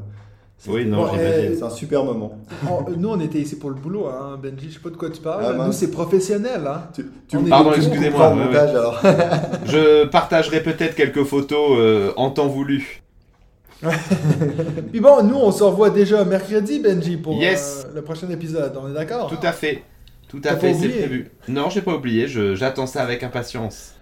[0.71, 2.37] Oui, non, Bon, euh, C'est un super moment.
[2.97, 4.69] nous, on était ici pour le boulot, hein, Benji.
[4.69, 5.55] Je sais pas de quoi tu parles.
[5.59, 6.61] Ah, nous, c'est professionnel.
[6.67, 6.83] Hein.
[6.93, 9.11] Tu, On est Pardon, excusez-moi, ouais.
[9.65, 13.01] Je partagerai peut-être quelques photos euh, en temps voulu.
[14.91, 17.85] Puis bon, nous, on se revoit déjà mercredi, Benji, pour Yes.
[17.87, 18.73] euh, le prochain épisode.
[18.81, 19.29] On est d'accord?
[19.29, 19.83] Tout à fait.
[20.27, 21.31] Tout à fait, c'est prévu.
[21.47, 23.93] Non, j'ai pas oublié, j'attends ça avec impatience.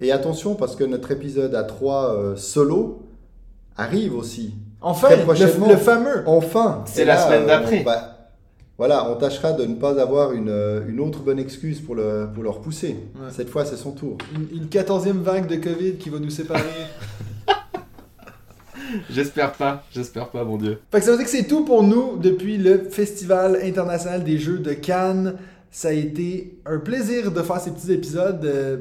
[0.00, 3.02] Et attention, parce que notre épisode à 3 solo
[3.76, 4.54] arrive aussi.
[4.80, 5.68] Enfin, le, prochainement.
[5.68, 6.22] le fameux.
[6.26, 7.82] Enfin C'est la là, semaine euh, d'après.
[7.82, 8.30] va-
[8.78, 12.28] Voilà, on tâchera de ne pas avoir une, euh, une autre bonne excuse pour le,
[12.32, 12.88] pour le repousser.
[13.14, 13.28] Ouais.
[13.30, 14.18] Cette fois, c'est son tour.
[14.34, 16.60] Une, une 14e vague de Covid qui va nous séparer.
[19.10, 20.78] J'espère pas, j'espère pas, mon dieu.
[20.90, 24.38] Fait que ça veut dire que c'est tout pour nous depuis le Festival international des
[24.38, 25.34] jeux de Cannes.
[25.70, 28.76] Ça a été un plaisir de faire ces petits épisodes euh,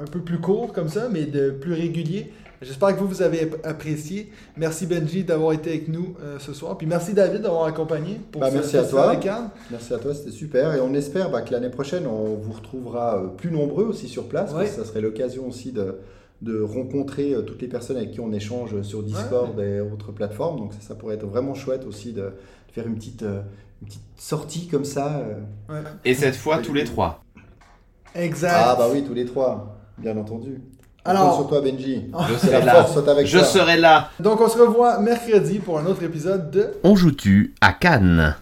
[0.00, 2.32] un peu plus courts comme ça, mais de plus réguliers.
[2.62, 4.32] J'espère que vous, vous avez ap- apprécié.
[4.56, 6.78] Merci Benji d'avoir été avec nous euh, ce soir.
[6.78, 9.14] Puis merci David d'avoir accompagné pour Bah, ce merci à toi.
[9.14, 9.50] de Cannes.
[9.70, 10.74] Merci à toi, c'était super.
[10.74, 14.26] Et on espère bah, que l'année prochaine, on vous retrouvera euh, plus nombreux aussi sur
[14.26, 14.52] place.
[14.52, 14.60] Ouais.
[14.64, 15.96] parce que ça serait l'occasion aussi de,
[16.42, 20.58] de rencontrer euh, toutes les personnes avec qui on échange sur Discord et autres plateformes.
[20.58, 22.32] Donc ça, ça pourrait être vraiment chouette aussi de, de
[22.72, 23.40] faire une petite, euh,
[23.82, 25.18] une petite sortie comme ça.
[25.18, 25.34] euh.
[25.72, 25.80] Ouais.
[26.04, 27.22] Et cette fois, tous les trois.
[28.14, 28.52] Exact.
[28.54, 30.60] Ah bah oui, tous les trois, bien entendu.
[31.04, 32.10] Alors- sur toi, Benji.
[32.28, 32.74] Je serai la là.
[32.82, 33.46] force soit avec Je toi.
[33.46, 34.10] serai là.
[34.20, 38.34] Donc on se revoit mercredi pour un autre épisode de On joue-tu à Cannes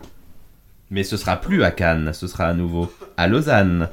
[0.90, 3.88] Mais ce sera plus à Cannes, ce sera à nouveau à Lausanne.